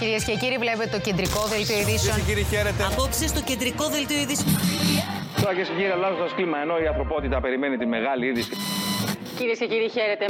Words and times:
Κυρίες 0.00 0.24
και 0.24 0.34
κύριοι, 0.42 0.56
βλέπετε 0.58 0.90
το 0.96 1.00
κεντρικό 1.00 1.42
δελτίο 1.52 1.78
ειδήσεων. 1.78 2.16
Κυρίες 2.16 2.26
και 2.26 2.32
κύριοι, 2.32 2.44
χαίρετε. 2.52 2.82
Απόψε 2.92 3.26
στο 3.28 3.40
κεντρικό 3.50 3.84
δελτίο 3.94 4.20
ειδήσεων. 4.24 4.50
Τώρα 5.42 5.54
και 5.54 5.64
κύριοι, 5.76 5.92
αλλάζοντας 5.96 6.32
κλίμα, 6.36 6.58
ενώ 6.64 6.74
η 6.84 6.86
ανθρωπότητα 6.92 7.40
περιμένει 7.40 7.76
τη 7.76 7.86
μεγάλη 7.86 8.26
είδηση. 8.26 8.52
Κυρίες 9.38 9.58
και 9.58 9.66
κύριοι, 9.72 9.88
χαίρετε. 9.96 10.24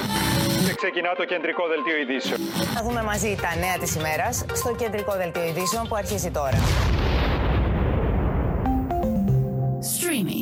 Και 0.66 0.74
ξεκινά 0.80 1.10
το 1.20 1.24
κεντρικό 1.24 1.62
δελτίο 1.72 1.96
ειδήσεων. 2.02 2.40
Θα 2.74 2.82
δούμε 2.86 3.02
μαζί 3.02 3.30
τα 3.44 3.50
νέα 3.62 3.76
της 3.82 3.94
ημέρας 3.94 4.44
στο 4.52 4.74
κεντρικό 4.80 5.12
δελτίο 5.16 5.44
ειδήσεων 5.50 5.88
που 5.88 5.96
αρχίζει 5.96 6.30
τώρα. 6.30 6.58
Streamy. 9.92 10.40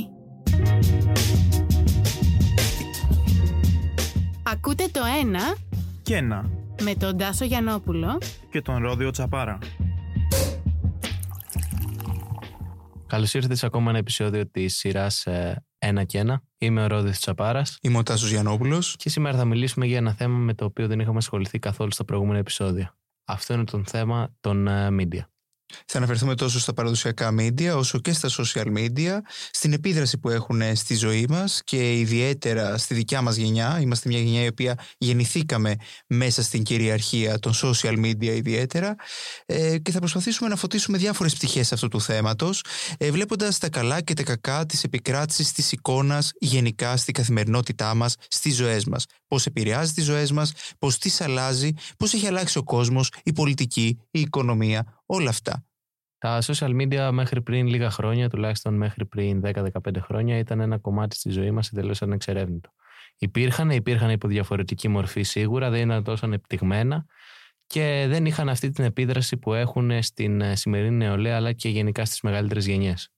Ακούτε 4.53 4.85
το 4.93 5.01
ένα 5.23 5.45
και 6.03 6.15
ένα 6.15 6.51
με 6.83 6.95
τον 6.95 7.17
Τάσο 7.17 7.45
Γιαννόπουλο 7.45 8.19
και 8.51 8.63
τον 8.63 8.83
Ρόδιο 8.83 9.11
Τσαπάρα. 9.11 9.59
Καλώς 13.07 13.35
ήρθατε 13.35 13.55
σε 13.55 13.67
ακόμα 13.67 13.91
ένα 13.91 13.99
επεισόδιο 13.99 14.47
της 14.51 14.77
σειράς 14.77 15.27
Ένα 15.79 16.05
και 16.05 16.19
Ένα. 16.19 16.43
Είμαι 16.59 16.83
ο 16.83 16.87
Ρόδιος 16.87 17.19
Τσαπάρας. 17.19 17.79
Είμαι 17.83 17.99
ο 17.99 18.03
Τάσος 18.03 18.31
Γιαννόπουλος. 18.31 18.97
Και 18.97 19.09
σήμερα 19.09 19.37
θα 19.37 19.45
μιλήσουμε 19.45 19.87
για 19.87 19.97
ένα 19.97 20.13
θέμα 20.13 20.37
με 20.37 20.55
το 20.55 20.65
οποίο 20.65 20.87
δεν 20.87 21.01
είχαμε 21.01 21.19
ασχοληθεί 21.19 21.59
καθόλου 21.59 21.93
στα 21.93 22.05
προηγούμενα 22.05 22.39
επεισόδια. 22.39 22.97
Αυτό 23.25 23.55
είναι 23.55 23.65
το 23.65 23.83
θέμα 23.87 24.35
των 24.41 24.69
ε, 24.69 24.89
media. 24.91 25.23
Θα 25.87 25.99
αναφερθούμε 25.99 26.35
τόσο 26.35 26.61
στα 26.61 26.73
παραδοσιακά 26.73 27.35
media 27.39 27.77
όσο 27.77 27.99
και 27.99 28.13
στα 28.13 28.29
social 28.29 28.67
media, 28.77 29.19
στην 29.51 29.73
επίδραση 29.73 30.19
που 30.19 30.31
έχουν 30.31 30.77
στη 30.77 30.95
ζωή 30.95 31.27
μας 31.29 31.61
και 31.65 31.99
ιδιαίτερα 31.99 32.79
στη 32.79 32.95
δικιά 32.95 33.23
μας 33.23 33.37
γενιά. 33.37 33.79
Είμαστε 33.81 34.09
μια 34.09 34.19
γενιά 34.21 34.43
η 34.43 34.47
οποία 34.47 34.79
γεννηθήκαμε 34.99 35.77
μέσα 36.07 36.43
στην 36.43 36.63
κυριαρχία 36.63 37.39
των 37.39 37.53
social 37.63 38.05
media 38.05 38.25
ιδιαίτερα 38.25 38.95
ε, 39.47 39.79
και 39.79 39.91
θα 39.91 39.99
προσπαθήσουμε 39.99 40.49
να 40.49 40.57
φωτίσουμε 40.57 40.99
διάφορες 40.99 41.35
πτυχές 41.35 41.73
αυτού 41.73 41.89
του 41.89 42.01
θέματος 42.01 42.65
ε, 42.99 43.11
βλέποντας 43.11 43.59
τα 43.59 43.69
καλά 43.69 44.01
και 44.01 44.15
τα 44.15 44.23
κακά 44.23 44.67
της 44.67 44.85
επικράτησης 44.85 45.53
της 45.53 45.73
εικόνας 45.73 46.33
γενικά 46.39 46.97
στην 46.97 47.15
καθημερινότητά 47.15 47.95
μας, 47.95 48.15
στις 48.29 48.57
ζωές 48.57 48.85
μας. 48.85 49.05
Πώς 49.29 49.47
επηρεάζει 49.47 49.93
τις 49.93 50.05
ζωές 50.05 50.33
μας, 50.33 50.53
πώς 50.79 50.99
τις 50.99 51.21
αλλάζει, 51.21 51.73
πώς 51.97 52.13
έχει 52.15 52.27
αλλάξει 52.27 52.59
ο 52.59 52.63
κόσμος, 52.63 53.13
η 53.25 53.33
πολιτική, 53.33 53.99
η 54.11 54.21
οικονομία, 54.21 55.03
όλα 55.07 55.31
αυτά. 55.31 55.67
Τα 56.19 56.43
social 56.43 56.81
media 56.81 57.11
μέχρι 57.13 57.43
πριν 57.43 57.67
λίγα 57.67 57.91
χρόνια, 57.91 58.29
τουλάχιστον 58.29 58.75
μέχρι 58.75 59.07
πριν 59.07 59.41
10-15 59.45 59.71
χρόνια, 60.01 60.39
ήταν 60.39 60.61
ένα 60.61 60.79
κομμάτι 60.79 61.19
τη 61.19 61.31
ζωή 61.31 61.51
μας 61.51 61.69
εντελώς 61.69 62.03
ανεξερεύνητο. 62.03 62.71
Υπήρχαν, 63.19 63.71
υπήρχαν 63.71 64.11
υπό 64.11 64.29
διαφορετική 64.29 64.89
μορφή 64.89 65.23
σίγουρα, 65.23 65.71
δεν 65.71 65.83
ήταν 65.91 66.05
τόσο 66.05 66.27
ανεπτυγμένα 66.27 67.07
και 67.67 68.07
δεν 68.09 68.27
είχαν 68.27 68.49
αυτή 68.49 68.71
την 68.71 68.85
επίδραση 68.85 69.37
που 69.37 69.55
έχουν 69.55 70.03
στην 70.03 70.41
ε, 70.41 70.57
σημερινή 70.57 70.97
νεολαία 70.97 71.37
αλλά 71.37 71.53
και 71.53 71.69
γενικά 71.69 72.05
στις 72.05 72.21
μεγαλύτερες 72.21 72.67
γενιές. 72.67 73.13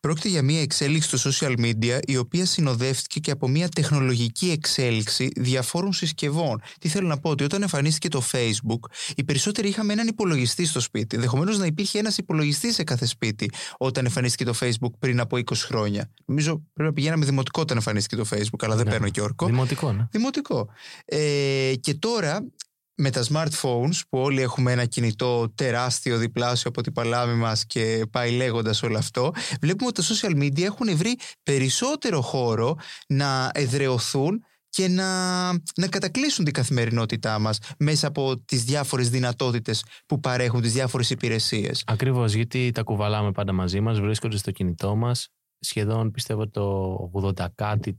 Πρόκειται 0.00 0.28
για 0.28 0.42
μια 0.42 0.60
εξέλιξη 0.60 1.16
στο 1.16 1.30
social 1.30 1.54
media 1.58 1.98
η 2.06 2.16
οποία 2.16 2.46
συνοδεύτηκε 2.46 3.20
και 3.20 3.30
από 3.30 3.48
μια 3.48 3.68
τεχνολογική 3.68 4.50
εξέλιξη 4.50 5.28
διαφόρων 5.36 5.92
συσκευών. 5.92 6.62
Τι 6.78 6.88
θέλω 6.88 7.06
να 7.06 7.18
πω, 7.18 7.30
ότι 7.30 7.44
όταν 7.44 7.62
εμφανίστηκε 7.62 8.08
το 8.08 8.22
Facebook, 8.32 8.90
οι 9.16 9.24
περισσότεροι 9.24 9.68
είχαμε 9.68 9.92
έναν 9.92 10.06
υπολογιστή 10.06 10.66
στο 10.66 10.80
σπίτι. 10.80 11.16
Ενδεχομένως 11.16 11.58
να 11.58 11.66
υπήρχε 11.66 11.98
ένας 11.98 12.18
υπολογιστής 12.18 12.74
σε 12.74 12.84
κάθε 12.84 13.06
σπίτι 13.06 13.50
όταν 13.78 14.04
εμφανίστηκε 14.04 14.44
το 14.44 14.54
Facebook 14.60 14.92
πριν 14.98 15.20
από 15.20 15.36
20 15.36 15.42
χρόνια. 15.54 16.10
Νομίζω 16.24 16.62
πρέπει 16.72 16.88
να 16.88 16.92
πηγαίναμε 16.92 17.24
δημοτικό 17.24 17.60
όταν 17.60 17.76
εμφανίστηκε 17.76 18.16
το 18.16 18.28
Facebook, 18.30 18.60
αλλά 18.64 18.76
δεν 18.76 18.84
ναι. 18.84 18.90
παίρνω 18.90 19.08
και 19.08 19.20
όρκο. 19.20 19.46
Δημοτικό, 19.46 19.92
ναι. 19.92 20.06
Δημοτικό. 20.10 20.68
Ε, 21.04 21.72
και 21.80 21.94
τώρα 21.94 22.46
με 22.94 23.10
τα 23.10 23.24
smartphones 23.30 24.00
που 24.08 24.18
όλοι 24.18 24.40
έχουμε 24.40 24.72
ένα 24.72 24.84
κινητό 24.84 25.52
τεράστιο 25.54 26.18
διπλάσιο 26.18 26.70
από 26.70 26.82
την 26.82 26.92
παλάμη 26.92 27.34
μας 27.34 27.66
και 27.66 28.06
πάει 28.10 28.30
λέγοντας 28.30 28.82
όλο 28.82 28.98
αυτό 28.98 29.32
βλέπουμε 29.60 29.90
ότι 29.94 30.06
τα 30.06 30.14
social 30.14 30.42
media 30.42 30.62
έχουν 30.62 30.96
βρει 30.96 31.18
περισσότερο 31.42 32.20
χώρο 32.20 32.76
να 33.08 33.50
εδρεωθούν 33.54 34.44
και 34.68 34.88
να, 34.88 35.48
να 35.52 35.88
κατακλείσουν 35.88 36.44
την 36.44 36.54
καθημερινότητά 36.54 37.38
μας 37.38 37.58
μέσα 37.78 38.06
από 38.06 38.38
τις 38.38 38.64
διάφορες 38.64 39.10
δυνατότητες 39.10 39.84
που 40.06 40.20
παρέχουν 40.20 40.60
τις 40.60 40.72
διάφορες 40.72 41.10
υπηρεσίες. 41.10 41.82
Ακριβώς, 41.86 42.32
γιατί 42.32 42.70
τα 42.70 42.82
κουβαλάμε 42.82 43.32
πάντα 43.32 43.52
μαζί 43.52 43.80
μας, 43.80 44.00
βρίσκονται 44.00 44.36
στο 44.36 44.50
κινητό 44.50 44.96
μας. 44.96 45.28
Σχεδόν 45.58 46.10
πιστεύω 46.10 46.48
το 46.48 46.96
80 47.12 47.46
κάτι 47.54 47.98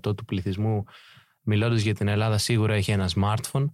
του 0.00 0.24
πληθυσμού 0.26 0.84
μιλώντας 1.44 1.80
για 1.80 1.94
την 1.94 2.08
Ελλάδα 2.08 2.38
σίγουρα 2.38 2.74
έχει 2.74 2.90
ένα 2.90 3.10
smartphone 3.14 3.64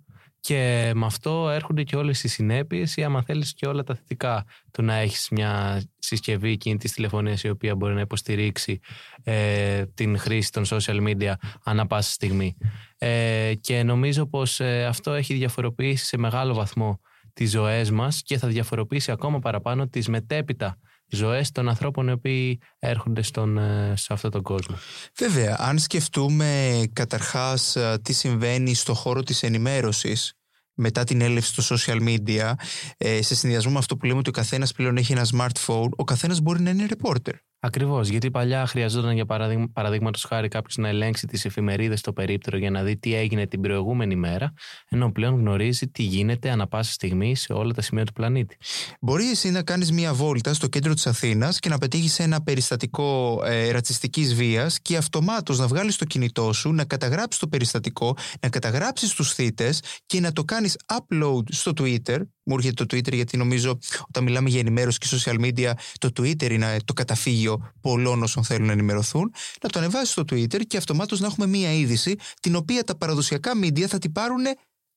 και 0.41 0.93
με 0.95 1.07
αυτό 1.07 1.51
έρχονται 1.51 1.83
και 1.83 1.97
όλες 1.97 2.25
οι 2.25 2.29
συνέπειες 2.29 2.97
ή 2.97 3.05
άμα 3.05 3.23
θέλεις 3.23 3.55
και 3.55 3.67
όλα 3.67 3.83
τα 3.83 3.95
θετικά 3.95 4.45
του 4.71 4.83
να 4.83 4.95
έχεις 4.95 5.29
μια 5.31 5.83
συσκευή 5.99 6.57
κινητής 6.57 6.93
τηλεφωνίας 6.93 7.43
η 7.43 7.49
οποία 7.49 7.75
μπορεί 7.77 7.95
να 7.95 8.01
υποστηρίξει 8.01 8.81
ε, 9.23 9.85
την 9.95 10.19
χρήση 10.19 10.53
των 10.53 10.65
social 10.67 11.09
media 11.09 11.33
ανά 11.65 11.87
πάσα 11.87 12.11
στιγμή. 12.11 12.57
Ε, 12.99 13.53
και 13.61 13.83
νομίζω 13.83 14.27
πως 14.27 14.61
ε, 14.61 14.85
αυτό 14.85 15.13
έχει 15.13 15.35
διαφοροποιήσει 15.35 16.05
σε 16.05 16.17
μεγάλο 16.19 16.55
βαθμό 16.55 17.01
τις 17.33 17.51
ζωές 17.51 17.91
μας 17.91 18.23
και 18.23 18.39
θα 18.39 18.49
διαφοροποιήσει 18.49 19.11
ακόμα 19.11 19.39
παραπάνω 19.39 19.89
τις 19.89 20.09
μετέπειτα 20.09 20.79
ζωές 21.11 21.51
των 21.51 21.69
ανθρώπων 21.69 22.09
οι 22.09 22.13
οποίοι 22.13 22.61
έρχονται 22.79 23.23
στον, 23.23 23.59
ε, 23.59 23.95
σε 23.97 24.13
αυτόν 24.13 24.31
τον 24.31 24.43
κόσμο. 24.43 24.77
Βέβαια, 25.19 25.57
αν 25.61 25.79
σκεφτούμε 25.79 26.83
καταρχάς 26.93 27.77
ε, 27.77 27.99
τι 28.03 28.13
συμβαίνει 28.13 28.75
στο 28.75 28.95
χώρο 28.95 29.23
της 29.23 29.43
ενημέρωσης 29.43 30.35
μετά 30.75 31.05
την 31.05 31.21
έλευση 31.21 31.55
των 31.55 31.65
social 31.79 32.09
media, 32.09 32.53
ε, 32.97 33.23
σε 33.23 33.35
συνδυασμό 33.35 33.73
με 33.73 33.79
αυτό 33.79 33.97
που 33.97 34.07
λέμε 34.07 34.19
ότι 34.19 34.29
ο 34.29 34.33
καθένας 34.33 34.73
πλέον 34.73 34.97
έχει 34.97 35.13
ένα 35.13 35.27
smartphone, 35.35 35.89
ο 35.97 36.05
καθένας 36.05 36.41
μπορεί 36.41 36.61
να 36.61 36.71
είναι 36.71 36.87
reporter. 36.89 37.35
Ακριβώς. 37.63 38.09
Γιατί 38.09 38.31
παλιά 38.31 38.67
χρειαζόταν, 38.67 39.15
για 39.15 39.27
παράδειγμα, 39.27 39.69
παραδείγματος 39.73 40.25
χάρη, 40.25 40.49
κάποιος 40.49 40.77
να 40.77 40.89
ελέγξει 40.89 41.27
τις 41.27 41.45
εφημερίδες 41.45 41.99
στο 41.99 42.13
περίπτερο 42.13 42.57
για 42.57 42.71
να 42.71 42.83
δει 42.83 42.97
τι 42.97 43.15
έγινε 43.15 43.47
την 43.47 43.61
προηγούμενη 43.61 44.17
μέρα, 44.17 44.53
ενώ 44.89 45.13
πλέον 45.13 45.35
γνωρίζει 45.35 45.89
τι 45.89 46.03
γίνεται 46.03 46.51
ανα 46.51 46.67
πάσα 46.67 46.93
στιγμή 46.93 47.37
σε 47.37 47.53
όλα 47.53 47.73
τα 47.73 47.83
σημεία 47.83 48.05
του 48.05 48.13
πλανήτη. 48.13 48.57
Μπορεί 49.01 49.31
εσύ 49.31 49.51
να 49.51 49.63
κάνεις 49.63 49.93
μία 49.93 50.15
βόλτα 50.15 50.55
στο 50.55 50.67
κέντρο 50.67 50.95
της 50.95 51.07
Αθήνας 51.07 51.59
και 51.59 51.69
να 51.69 51.79
πετύχεις 51.79 52.19
ένα 52.19 52.43
περιστατικό 52.43 53.41
ε, 53.45 53.71
ρατσιστικής 53.71 54.35
βίας 54.35 54.81
και 54.83 54.97
αυτομάτως 54.97 55.59
να 55.59 55.67
βγάλεις 55.67 55.97
το 55.97 56.05
κινητό 56.05 56.53
σου, 56.53 56.73
να 56.73 56.85
καταγράψεις 56.85 57.41
το 57.41 57.49
περιστατικό, 57.49 58.17
να 58.41 58.49
καταγράψεις 58.49 59.15
τους 59.15 59.33
θήτε 59.33 59.75
και 60.07 60.21
να 60.21 60.33
το 60.33 60.45
κάνεις 60.45 60.77
upload 60.87 61.43
στο 61.49 61.73
Twitter 61.77 62.19
μου 62.51 62.57
έρχεται 62.57 62.85
το 62.85 62.97
Twitter 62.97 63.13
γιατί 63.13 63.37
νομίζω 63.37 63.79
όταν 64.09 64.25
μιλάμε 64.25 64.49
για 64.49 64.61
ενημέρωση 64.61 64.99
και 64.99 65.07
social 65.11 65.41
media 65.45 65.73
το 65.99 66.09
Twitter 66.17 66.51
είναι 66.51 66.77
το 66.85 66.93
καταφύγιο 66.93 67.50
πολλών 67.81 68.23
όσων 68.23 68.45
θέλουν 68.45 68.67
να 68.67 68.73
ενημερωθούν 68.73 69.33
να 69.63 69.69
το 69.69 69.79
ανεβάσει 69.79 70.13
στο 70.13 70.23
Twitter 70.23 70.61
και 70.67 70.77
αυτομάτως 70.77 71.21
να 71.21 71.27
έχουμε 71.27 71.47
μία 71.47 71.73
είδηση 71.73 72.17
την 72.41 72.55
οποία 72.55 72.85
τα 72.85 72.97
παραδοσιακά 72.97 73.53
media 73.63 73.85
θα 73.85 73.99
την 73.99 74.13
πάρουν 74.13 74.45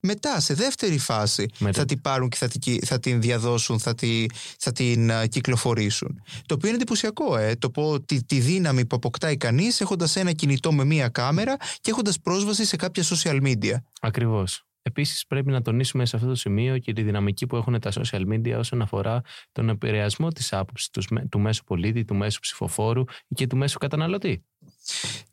μετά, 0.05 0.39
σε 0.39 0.53
δεύτερη 0.53 0.97
φάση, 0.97 1.45
θα 1.71 1.85
την 1.85 2.01
πάρουν 2.01 2.29
και 2.29 2.37
θα 2.37 2.47
την, 2.47 2.79
θα 2.85 2.99
την 2.99 3.21
διαδώσουν, 3.21 3.79
θα, 3.79 3.95
τη, 3.95 4.25
θα 4.59 4.71
την 4.71 5.11
κυκλοφορήσουν. 5.29 6.21
Το 6.45 6.53
οποίο 6.53 6.67
είναι 6.67 6.77
εντυπωσιακό, 6.77 7.37
ε, 7.37 7.55
το 7.55 7.69
πω 7.69 8.01
τη, 8.01 8.23
τη 8.23 8.39
δύναμη 8.39 8.85
που 8.85 8.95
αποκτάει 8.95 9.37
κανείς 9.37 9.81
έχοντας 9.81 10.15
ένα 10.15 10.31
κινητό 10.31 10.73
με 10.73 10.83
μία 10.83 11.07
κάμερα 11.07 11.55
και 11.81 11.89
έχοντας 11.89 12.19
πρόσβαση 12.19 12.65
σε 12.65 12.75
κάποια 12.75 13.03
social 13.03 13.41
media. 13.41 13.75
Ακριβώς. 14.01 14.65
Επίσης, 14.85 15.25
πρέπει 15.27 15.51
να 15.51 15.61
τονίσουμε 15.61 16.05
σε 16.05 16.15
αυτό 16.15 16.27
το 16.27 16.35
σημείο 16.35 16.77
και 16.77 16.93
τη 16.93 17.01
δυναμική 17.01 17.47
που 17.47 17.55
έχουν 17.55 17.79
τα 17.79 17.91
social 17.91 18.27
media 18.27 18.55
όσον 18.57 18.81
αφορά 18.81 19.21
τον 19.51 19.69
επηρεασμό 19.69 20.27
της 20.27 20.53
άποψης 20.53 20.89
τους 21.29 21.37
μέσου 21.37 21.63
πολίτη, 21.63 22.05
του 22.05 22.15
μέσου 22.15 22.39
ψηφοφόρου 22.39 23.03
και 23.35 23.47
του 23.47 23.57
μέσου 23.57 23.77
καταναλωτή. 23.77 24.45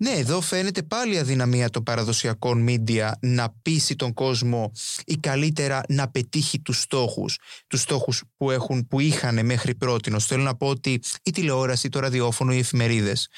Ναι, 0.02 0.10
εδώ 0.10 0.40
φαίνεται 0.40 0.82
πάλι 0.82 1.14
η 1.14 1.18
αδυναμία 1.18 1.70
των 1.70 1.82
παραδοσιακών 1.82 2.66
media 2.68 3.10
να 3.20 3.54
πείσει 3.62 3.96
τον 3.96 4.12
κόσμο 4.12 4.72
ή 5.04 5.16
καλύτερα 5.16 5.82
να 5.88 6.10
πετύχει 6.10 6.60
τους 6.60 6.80
στόχους, 6.80 7.38
τους 7.66 7.80
στόχους 7.80 8.22
που, 8.36 8.50
έχουν, 8.50 8.86
που 8.86 9.00
είχαν 9.00 9.44
μέχρι 9.46 9.74
πρώτη. 9.74 10.14
Θέλω 10.18 10.42
να 10.42 10.56
πω 10.56 10.66
ότι 10.66 11.00
η 11.22 11.30
τηλεόραση, 11.30 11.88
το 11.88 11.98
ραδιόφωνο, 12.00 12.52
οι 12.52 12.58
εφημερίδες, 12.58 13.28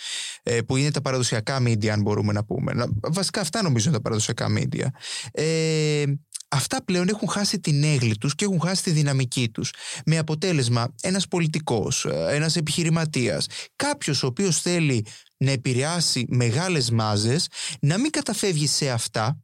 ε, 0.43 0.61
που 0.61 0.77
είναι 0.77 0.91
τα 0.91 1.01
παραδοσιακά 1.01 1.63
media 1.63 1.87
αν 1.87 2.03
μπορούμε 2.03 2.33
να 2.33 2.45
πούμε. 2.45 2.73
Βασικά 3.03 3.41
αυτά 3.41 3.63
νομίζω 3.63 3.89
είναι 3.89 3.97
τα 3.97 4.03
παραδοσιακά 4.03 4.47
media. 4.59 4.87
Ε, 5.33 6.05
αυτά 6.53 6.85
πλέον 6.85 7.09
έχουν 7.09 7.29
χάσει 7.29 7.61
την 7.61 7.85
έγκλη 7.85 8.17
τους 8.17 8.35
και 8.35 8.45
έχουν 8.45 8.61
χάσει 8.61 8.83
τη 8.83 8.91
δυναμική 8.91 9.49
τους. 9.49 9.73
Με 10.07 10.19
αποτέλεσμα 10.19 10.95
ένας 11.03 11.29
πολιτικός, 11.29 12.05
ε, 12.05 12.27
ένας 12.31 12.57
επιχειρηματίας, 12.57 13.47
κάποιος 13.77 14.23
ο 14.23 14.27
οποίος 14.27 14.61
θέλει 14.61 15.07
να 15.37 15.51
επηρεάσει 15.51 16.27
μεγάλες 16.29 16.91
μάζες, 16.91 17.49
να 17.81 17.99
μην 17.99 18.11
καταφεύγει 18.11 18.67
σε 18.67 18.91
αυτά 18.91 19.43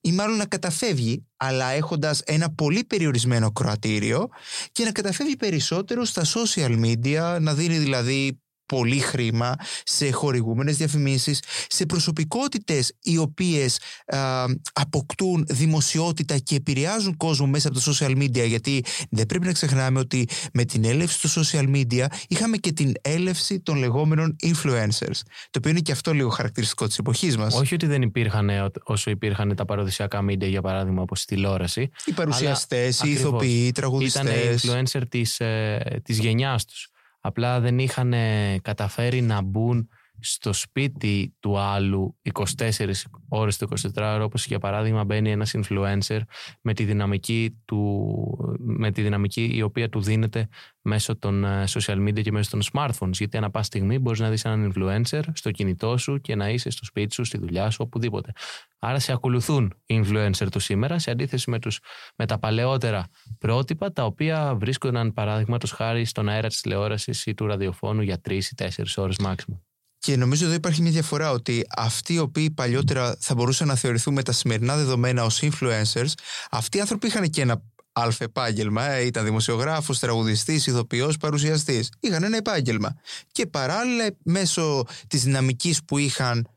ή 0.00 0.12
μάλλον 0.12 0.36
να 0.36 0.46
καταφεύγει 0.46 1.26
αλλά 1.36 1.70
έχοντας 1.70 2.20
ένα 2.20 2.54
πολύ 2.54 2.84
περιορισμένο 2.84 3.52
κροατήριο 3.52 4.28
και 4.72 4.84
να 4.84 4.92
καταφεύγει 4.92 5.36
περισσότερο 5.36 6.04
στα 6.04 6.22
social 6.24 6.84
media, 6.84 7.38
να 7.40 7.54
δίνει 7.54 7.78
δηλαδή 7.78 8.39
πολύ 8.70 8.98
χρήμα, 8.98 9.54
σε 9.84 10.10
χορηγούμενες 10.10 10.76
διαφημίσεις, 10.76 11.42
σε 11.68 11.86
προσωπικότητες 11.86 12.92
οι 13.02 13.16
οποίες 13.18 13.78
α, 14.06 14.44
αποκτούν 14.72 15.44
δημοσιότητα 15.48 16.38
και 16.38 16.54
επηρεάζουν 16.54 17.16
κόσμο 17.16 17.46
μέσα 17.46 17.68
από 17.68 17.80
τα 17.80 17.92
social 17.92 18.16
media 18.16 18.46
γιατί 18.46 18.84
δεν 19.10 19.26
πρέπει 19.26 19.46
να 19.46 19.52
ξεχνάμε 19.52 19.98
ότι 19.98 20.28
με 20.52 20.64
την 20.64 20.84
έλευση 20.84 21.20
του 21.20 21.28
social 21.28 21.74
media 21.74 22.06
είχαμε 22.28 22.56
και 22.56 22.72
την 22.72 22.92
έλευση 23.00 23.60
των 23.60 23.76
λεγόμενων 23.76 24.36
influencers 24.42 25.20
το 25.50 25.58
οποίο 25.58 25.70
είναι 25.70 25.80
και 25.80 25.92
αυτό 25.92 26.12
λίγο 26.12 26.28
χαρακτηριστικό 26.28 26.86
της 26.86 26.98
εποχής 26.98 27.36
μας. 27.36 27.54
Όχι 27.54 27.74
ότι 27.74 27.86
δεν 27.86 28.02
υπήρχαν 28.02 28.50
ε, 28.50 28.70
όσο 28.82 29.10
υπήρχαν 29.10 29.54
τα 29.56 29.64
παραδοσιακά 29.64 30.24
media 30.24 30.48
για 30.48 30.62
παράδειγμα 30.62 31.02
όπως 31.02 31.22
η 31.22 31.26
τηλεόραση. 31.26 31.90
Οι 32.04 32.12
παρουσιαστές, 32.12 32.98
οι 32.98 33.00
ακριβώς. 33.02 33.20
ηθοποιοί, 33.20 33.64
οι 33.66 33.72
τραγουδιστές. 33.72 34.62
Ήταν 34.62 34.84
influencer 34.84 35.02
της, 35.08 35.40
ε, 35.40 36.00
της 36.04 36.18
γενιάς 36.18 36.64
τους. 36.64 36.88
Απλά 37.20 37.60
δεν 37.60 37.78
είχαν 37.78 38.12
ε, 38.12 38.58
καταφέρει 38.62 39.20
να 39.20 39.40
μπουν 39.42 39.88
στο 40.20 40.52
σπίτι 40.52 41.34
του 41.40 41.58
άλλου 41.58 42.16
24 42.32 42.90
ώρες 43.28 43.56
το 43.56 43.66
24 43.70 43.90
ώρο 43.96 44.24
όπως 44.24 44.46
για 44.46 44.58
παράδειγμα 44.58 45.04
μπαίνει 45.04 45.30
ένας 45.30 45.54
influencer 45.54 46.20
με 46.60 46.74
τη 46.74 46.84
δυναμική, 46.84 47.58
του, 47.64 48.56
με 48.58 48.90
τη 48.90 49.02
δυναμική 49.02 49.50
η 49.54 49.62
οποία 49.62 49.88
του 49.88 50.00
δίνεται 50.00 50.48
μέσω 50.82 51.16
των 51.16 51.44
ε, 51.44 51.64
social 51.68 52.08
media 52.08 52.22
και 52.22 52.32
μέσω 52.32 52.50
των 52.50 52.60
smartphones 52.72 53.12
γιατί 53.12 53.36
ανά 53.36 53.50
πάση 53.50 53.66
στιγμή 53.66 53.98
μπορείς 53.98 54.20
να 54.20 54.30
δεις 54.30 54.44
έναν 54.44 54.72
influencer 54.72 55.22
στο 55.32 55.50
κινητό 55.50 55.96
σου 55.96 56.20
και 56.20 56.34
να 56.34 56.48
είσαι 56.48 56.70
στο 56.70 56.84
σπίτι 56.84 57.14
σου, 57.14 57.24
στη 57.24 57.38
δουλειά 57.38 57.70
σου, 57.70 57.78
οπουδήποτε. 57.80 58.32
Άρα 58.78 58.98
σε 58.98 59.12
ακολουθούν 59.12 59.74
οι 59.86 60.02
influencer 60.04 60.46
του 60.50 60.58
σήμερα 60.58 60.98
σε 60.98 61.10
αντίθεση 61.10 61.50
με, 61.50 61.58
τους, 61.58 61.80
με 62.16 62.26
τα 62.26 62.38
παλαιότερα 62.38 63.08
πρότυπα 63.38 63.92
τα 63.92 64.04
οποία 64.04 64.54
βρίσκονταν 64.54 65.12
παράδειγμα 65.12 65.58
χάρη 65.74 66.04
στον 66.04 66.28
αέρα 66.28 66.48
της 66.48 66.60
τηλεόρασης 66.60 67.26
ή 67.26 67.34
του 67.34 67.46
ραδιοφώνου 67.46 68.02
για 68.02 68.20
3 68.28 68.32
ή 68.32 68.54
4 68.56 68.68
ώρες 68.96 69.16
maximum. 69.24 69.69
Και 70.00 70.16
νομίζω 70.16 70.44
εδώ 70.44 70.54
υπάρχει 70.54 70.82
μια 70.82 70.90
διαφορά 70.90 71.30
ότι 71.30 71.66
αυτοί 71.76 72.14
οι 72.14 72.18
οποίοι 72.18 72.50
παλιότερα 72.50 73.16
θα 73.20 73.34
μπορούσαν 73.34 73.68
να 73.68 73.74
θεωρηθούν 73.74 74.14
με 74.14 74.22
τα 74.22 74.32
σημερινά 74.32 74.76
δεδομένα 74.76 75.24
ως 75.24 75.42
influencers, 75.42 76.12
αυτοί 76.50 76.76
οι 76.76 76.80
άνθρωποι 76.80 77.06
είχαν 77.06 77.30
και 77.30 77.40
ένα 77.40 77.62
αλφα 77.92 78.24
επάγγελμα, 78.24 78.84
ε, 78.84 79.04
ήταν 79.04 79.24
δημοσιογράφος, 79.24 79.98
τραγουδιστής, 79.98 80.66
ηθοποιός, 80.66 81.16
παρουσιαστής. 81.16 81.88
Είχαν 82.00 82.22
ένα 82.22 82.36
επάγγελμα. 82.36 82.96
Και 83.32 83.46
παράλληλα 83.46 84.06
μέσω 84.24 84.86
της 85.06 85.24
δυναμικής 85.24 85.84
που 85.84 85.98
είχαν 85.98 86.48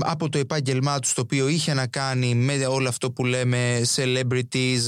από 0.00 0.28
το 0.28 0.38
επάγγελμά 0.38 0.98
τους 0.98 1.12
το 1.12 1.20
οποίο 1.20 1.48
είχε 1.48 1.74
να 1.74 1.86
κάνει 1.86 2.34
με 2.34 2.66
όλο 2.66 2.88
αυτό 2.88 3.12
που 3.12 3.24
λέμε 3.24 3.80
celebrities 3.94 4.80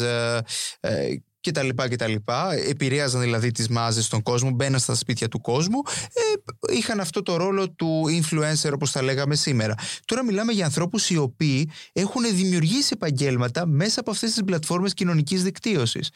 ε, 1.45 1.51
ε, 1.51 1.51
και 1.51 1.51
τα 1.51 1.63
λοιπά 1.63 1.89
και 1.89 1.97
τα 1.97 2.07
λοιπά. 2.07 2.55
Επηρέαζαν 2.55 3.21
δηλαδή 3.21 3.51
τις 3.51 3.69
μάζες 3.69 4.09
των 4.09 4.23
κόσμου, 4.23 4.51
μπαίναν 4.51 4.81
στα 4.81 4.95
σπίτια 4.95 5.29
του 5.29 5.41
κόσμου, 5.41 5.79
ε, 6.13 6.73
είχαν 6.75 7.01
αυτό 7.01 7.23
το 7.23 7.37
ρόλο 7.37 7.71
του 7.71 8.05
influencer 8.21 8.73
όπως 8.75 8.93
τα 8.93 9.03
λέγαμε 9.03 9.35
σήμερα. 9.35 9.75
Τώρα 10.05 10.25
μιλάμε 10.25 10.53
για 10.53 10.65
ανθρώπους 10.65 11.11
οι 11.11 11.17
οποίοι 11.17 11.71
έχουν 11.93 12.23
δημιουργήσει 12.35 12.91
επαγγέλματα 12.95 13.67
μέσα 13.67 14.01
από 14.01 14.11
αυτές 14.11 14.33
τις 14.33 14.45
πλατφόρμες 14.45 14.95
κοινωνικής 14.95 15.43
δικτύωσης. 15.43 16.11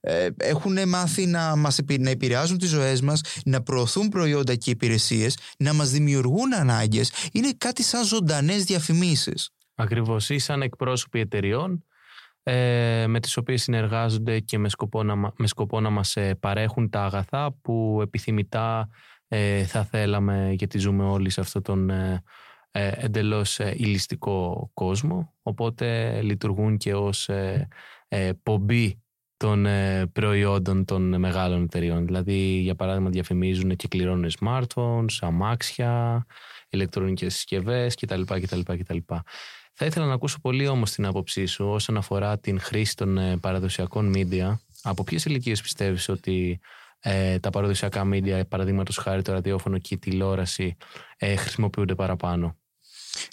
Ε, 0.00 0.28
έχουν 0.36 0.88
μάθει 0.88 1.26
να, 1.26 1.56
μας, 1.56 1.78
να 1.98 2.10
επηρεάζουν 2.10 2.58
τις 2.58 2.68
ζωές 2.68 3.00
μας, 3.00 3.20
να 3.44 3.62
προωθούν 3.62 4.08
προϊόντα 4.08 4.54
και 4.54 4.70
υπηρεσίες, 4.70 5.36
να 5.58 5.72
μας 5.72 5.90
δημιουργούν 5.90 6.54
ανάγκες. 6.54 7.12
Είναι 7.32 7.52
κάτι 7.58 7.82
σαν 7.82 8.04
ζωντανές 8.04 8.64
διαφημίσεις. 8.64 9.50
Ακριβώς, 9.74 10.30
ή 10.30 10.38
σαν 10.38 10.62
εκπρόσωποι 10.62 11.20
εταιριών 11.20 11.84
ε, 12.42 13.06
με 13.06 13.20
τις 13.20 13.36
οποίες 13.36 13.62
συνεργάζονται 13.62 14.40
και 14.40 14.58
με 14.58 14.68
σκοπό 14.68 15.02
να, 15.02 15.16
με 15.16 15.46
σκοπό 15.46 15.80
να 15.80 15.90
μας 15.90 16.16
ε, 16.16 16.34
παρέχουν 16.34 16.90
τα 16.90 17.04
αγαθά 17.04 17.52
που 17.62 17.98
επιθυμητά 18.02 18.88
ε, 19.28 19.64
θα 19.64 19.84
θέλαμε 19.84 20.52
γιατί 20.52 20.78
ζούμε 20.78 21.04
όλοι 21.04 21.30
σε 21.30 21.40
αυτόν 21.40 21.62
τον 21.62 21.90
ε, 21.90 22.22
ε 22.70 22.92
εντελώς 22.96 23.58
ηλιστικό 23.58 24.70
κόσμο 24.74 25.34
οπότε 25.42 26.20
λειτουργούν 26.22 26.76
και 26.76 26.94
ως 26.94 27.30
πομπή 28.42 29.02
των 29.36 29.66
προϊόντων 30.12 30.84
των 30.84 31.18
μεγάλων 31.20 31.62
εταιριών. 31.62 32.06
Δηλαδή, 32.06 32.58
για 32.58 32.74
παράδειγμα, 32.74 33.10
διαφημίζουν 33.10 33.76
και 33.76 33.88
κληρώνουν 33.88 34.30
smartphones, 34.40 35.16
αμάξια, 35.20 36.26
ηλεκτρονικές 36.68 37.34
συσκευές 37.34 37.94
κτλ. 37.94 38.22
κτλ, 38.22 38.60
κτλ. 38.60 38.98
Θα 39.74 39.86
ήθελα 39.86 40.06
να 40.06 40.12
ακούσω 40.12 40.38
πολύ 40.40 40.66
όμως 40.66 40.90
την 40.90 41.06
άποψή 41.06 41.46
σου 41.46 41.64
όσον 41.68 41.96
αφορά 41.96 42.38
την 42.38 42.60
χρήση 42.60 42.96
των 42.96 43.18
ε, 43.18 43.36
παραδοσιακών 43.36 44.12
media. 44.16 44.58
Από 44.82 45.04
ποιες 45.04 45.24
ηλικίες 45.24 45.60
πιστεύεις 45.60 46.08
ότι 46.08 46.60
ε, 47.00 47.38
τα 47.38 47.50
παραδοσιακά 47.50 48.08
media, 48.12 48.42
παραδείγματος 48.48 48.96
χάρη 48.96 49.22
το 49.22 49.32
ραδιόφωνο 49.32 49.78
και 49.78 49.94
η 49.94 49.98
τηλεόραση, 49.98 50.76
ε, 51.16 51.36
χρησιμοποιούνται 51.36 51.94
παραπάνω; 51.94 52.56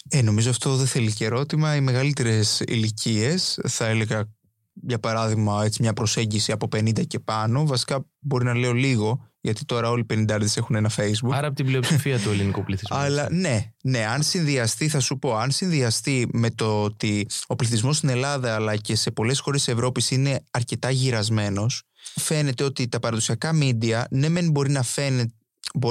Ε, 0.08 0.22
νομίζω 0.22 0.50
αυτό 0.50 0.76
δεν 0.76 0.86
θέλει 0.86 1.12
και 1.12 1.24
ερώτημα. 1.24 1.76
Οι 1.76 1.80
μεγαλύτερες 1.80 2.60
ηλικίες, 2.60 3.60
θα 3.66 3.86
έλεγα 3.86 4.28
για 4.72 4.98
παράδειγμα 4.98 5.64
έτσι 5.64 5.82
μια 5.82 5.92
προσέγγιση 5.92 6.52
από 6.52 6.68
50 6.76 7.06
και 7.06 7.18
πάνω, 7.18 7.66
βασικά 7.66 8.06
μπορεί 8.18 8.44
να 8.44 8.54
λέω 8.54 8.72
λίγο, 8.72 9.29
γιατί 9.40 9.64
τώρα 9.64 9.90
όλοι 9.90 10.06
οι 10.08 10.26
50 10.30 10.40
έχουν 10.54 10.76
ένα 10.76 10.90
Facebook. 10.96 11.30
Άρα 11.32 11.46
από 11.46 11.56
την 11.56 11.66
πλειοψηφία 11.66 12.18
του 12.18 12.30
ελληνικού 12.34 12.64
πληθυσμού. 12.64 12.98
Αλλά 12.98 13.28
ναι, 13.30 13.72
ναι, 13.82 14.06
αν 14.06 14.22
συνδυαστεί, 14.22 14.88
θα 14.88 15.00
σου 15.00 15.18
πω, 15.18 15.36
αν 15.36 15.50
συνδυαστεί 15.50 16.28
με 16.32 16.50
το 16.50 16.82
ότι 16.82 17.26
ο 17.46 17.56
πληθυσμός 17.56 17.96
στην 17.96 18.08
Ελλάδα 18.08 18.54
αλλά 18.54 18.76
και 18.76 18.96
σε 18.96 19.10
πολλές 19.10 19.40
χώρες 19.40 19.64
της 19.64 19.74
Ευρώπης 19.74 20.10
είναι 20.10 20.44
αρκετά 20.50 20.90
γυρασμένος, 20.90 21.82
φαίνεται 22.14 22.64
ότι 22.64 22.88
τα 22.88 22.98
παραδοσιακά 22.98 23.52
μίντια, 23.52 24.06
ναι, 24.10 24.28
μεν 24.28 24.50
μπορεί 24.50 24.70
να 24.70 24.82
φαίνεται 24.82 25.34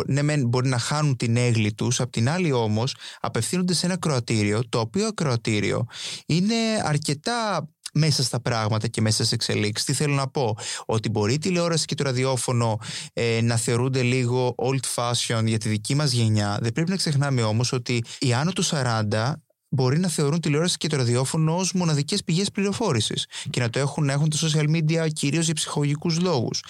ναι, 0.07 0.22
μεν 0.22 0.48
μπορεί 0.48 0.68
να 0.68 0.78
χάνουν 0.78 1.16
την 1.16 1.38
έγκλη 1.38 1.74
τους, 1.74 2.00
απ' 2.00 2.12
την 2.12 2.30
άλλη 2.30 2.52
όμως 2.52 2.95
απευθύνονται 3.19 3.74
σε 3.74 3.86
ένα 3.86 3.98
κροατήριο, 3.98 4.69
το 4.69 4.80
οποίο 4.80 5.07
ακροατήριο 5.07 5.86
είναι 6.25 6.56
αρκετά 6.84 7.69
μέσα 7.94 8.24
στα 8.24 8.42
πράγματα 8.42 8.88
και 8.88 9.02
μέσα 9.02 9.24
σε 9.24 9.36
εξελίξεις. 9.36 9.86
Τι 9.86 9.94
θέλω 9.94 10.14
να 10.14 10.28
πω, 10.28 10.58
ότι 10.86 11.10
μπορεί 11.10 11.34
η 11.34 11.38
τηλεόραση 11.38 11.86
και 11.86 11.96
το 11.96 12.04
ραδιόφωνο 12.04 12.80
ε, 13.14 13.40
να 13.42 13.56
θεωρούνται 13.56 14.02
λίγο 14.02 14.56
old 14.58 14.96
fashion 14.96 15.44
για 15.46 15.58
τη 15.58 15.70
δική 15.70 15.96
μας 15.96 16.12
γενιά. 16.12 16.58
Δεν 16.62 16.72
πρέπει 16.72 16.90
να 16.90 16.96
ξεχνάμε 16.96 17.42
όμως 17.44 17.72
ότι 17.72 18.04
οι 18.20 18.34
άνω 18.34 18.52
του 18.52 18.64
40 18.66 19.34
μπορεί 19.70 20.00
να 20.00 20.08
θεωρούν 20.08 20.40
τηλεόραση 20.40 20.78
και 20.78 20.88
το 20.88 20.96
ραδιόφωνο 20.96 21.56
ως 21.56 21.74
μοναδικές 21.74 22.24
πηγές 22.24 22.52
πληροφόρησης 22.52 23.26
και 23.50 23.60
να 23.60 23.70
το 23.70 23.80
έχουν, 23.80 24.06
να 24.06 24.14
έχουν 24.14 24.30
τα 24.30 24.38
social 24.38 24.70
media 24.76 25.08
κυρίως 25.14 25.46
για 25.46 25.54
ψυχολογικούς 25.54 26.20
λόγους. 26.20 26.64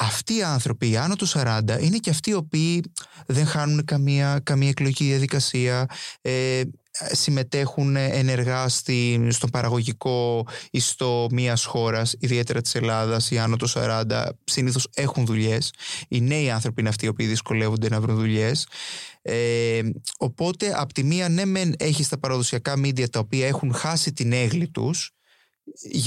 Αυτοί 0.00 0.36
οι 0.36 0.42
άνθρωποι, 0.42 0.90
οι 0.90 0.96
άνω 0.96 1.16
του 1.16 1.28
40, 1.28 1.60
είναι 1.80 1.96
και 1.96 2.10
αυτοί 2.10 2.30
οι 2.30 2.34
οποίοι 2.34 2.92
δεν 3.26 3.46
χάνουν 3.46 3.84
καμία, 3.84 4.40
καμία 4.42 4.68
εκλογική 4.68 5.04
διαδικασία, 5.04 5.86
ε, 6.20 6.62
συμμετέχουν 7.12 7.96
ενεργά 7.96 8.68
στη, 8.68 9.26
στον 9.30 9.50
παραγωγικό 9.50 10.46
ιστό 10.70 11.26
μιας 11.30 11.64
χώρας, 11.64 12.14
ιδιαίτερα 12.18 12.60
της 12.60 12.74
Ελλάδας, 12.74 13.30
οι 13.30 13.38
άνω 13.38 13.56
των 13.56 13.68
40, 13.68 14.28
συνήθως 14.44 14.88
έχουν 14.94 15.26
δουλειές. 15.26 15.72
Οι 16.08 16.20
νέοι 16.20 16.50
άνθρωποι 16.50 16.80
είναι 16.80 16.88
αυτοί 16.88 17.04
οι 17.04 17.08
οποίοι 17.08 17.26
δυσκολεύονται 17.26 17.88
να 17.88 18.00
βρουν 18.00 18.16
δουλειές. 18.16 18.66
Ε, 19.22 19.80
οπότε, 20.18 20.72
από 20.76 20.92
τη 20.92 21.04
μία, 21.04 21.28
ναι, 21.28 21.44
μεν 21.44 21.74
έχεις 21.78 22.08
τα 22.08 22.18
παραδοσιακά 22.18 22.76
μίντια 22.76 23.08
τα 23.08 23.18
οποία 23.18 23.46
έχουν 23.46 23.74
χάσει 23.74 24.12
την 24.12 24.32
έγκλη 24.32 24.68
τους, 24.68 25.12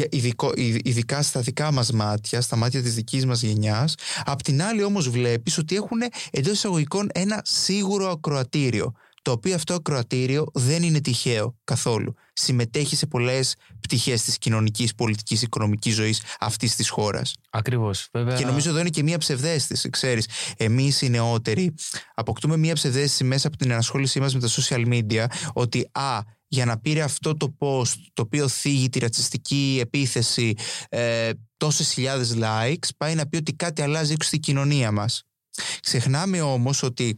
ειδικό, 0.10 0.52
ειδικά 0.56 1.22
στα 1.22 1.42
δικά 1.42 1.72
μας 1.72 1.92
μάτια, 1.92 2.42
στα 2.42 2.56
μάτια 2.56 2.82
της 2.82 2.96
δικής 2.96 3.26
μας 3.26 3.42
γενιάς. 3.42 3.96
Απ' 4.24 4.42
την 4.42 4.62
άλλη 4.62 4.84
όμως 4.84 5.10
βλέπεις 5.10 5.58
ότι 5.58 5.76
έχουν 5.76 6.00
εντός 6.32 6.54
εισαγωγικών 6.54 7.10
ένα 7.14 7.42
σίγουρο 7.46 8.10
ακροατήριο 8.10 8.94
το 9.22 9.32
οποίο 9.32 9.56
αυτό 9.56 9.74
ακροατήριο 9.74 10.46
δεν 10.54 10.84
είναι 10.84 11.02
τυχαίο 11.02 11.58
καθόλου. 11.64 12.14
Συμμετέχει 12.34 12.96
σε 12.96 13.06
πολλές 13.06 13.56
πτυχές 13.80 14.24
της 14.24 14.38
κοινωνικής, 14.38 14.96
πολιτικής, 14.96 15.42
οικονομικής 15.42 15.94
ζωής 15.94 16.22
αυτής 16.40 16.76
της 16.76 16.90
χώρας. 16.90 17.36
Ακριβώς. 17.50 18.08
Βέβαια... 18.14 18.38
Και 18.38 18.46
νομίζω 18.46 18.70
εδώ 18.70 18.80
είναι 18.80 18.90
και 18.90 19.04
μία 19.04 19.18
ψευδέστηση. 19.18 19.90
Ξέρεις, 19.90 20.28
εμείς 20.58 21.02
οι 21.02 21.10
νεότεροι 21.10 21.74
αποκτούμε 22.14 22.58
μία 22.58 22.74
ψευδέστηση 22.74 23.24
μέσα 23.24 23.48
από 23.48 23.58
την 23.58 23.72
ενασχόλησή 23.72 24.20
μας 24.20 24.34
με 24.34 24.40
τα 24.40 24.50
social 24.50 24.88
media 24.88 25.26
ότι 25.54 25.90
α, 25.92 26.20
για 26.48 26.66
να 26.66 26.80
πήρε 26.80 27.02
αυτό 27.02 27.38
το 27.38 27.56
post 27.60 27.94
το 28.14 28.22
οποίο 28.22 28.48
θίγει 28.48 28.90
τη 28.90 29.00
ρατσιστική 29.00 29.78
επίθεση 29.82 30.54
ε, 30.90 31.30
τόσες 31.58 31.92
χιλιάδες 31.92 32.36
likes 32.38 32.88
πάει 32.98 33.16
να 33.16 33.28
πει 33.28 33.38
ότι 33.38 33.54
κάτι 33.54 33.82
αλλάζει 33.82 34.16
στην 34.20 34.40
κοινωνία 34.40 34.92
μας. 34.92 35.24
Ξεχνάμε 35.80 36.42
όμως 36.42 36.84
ότι 36.84 37.18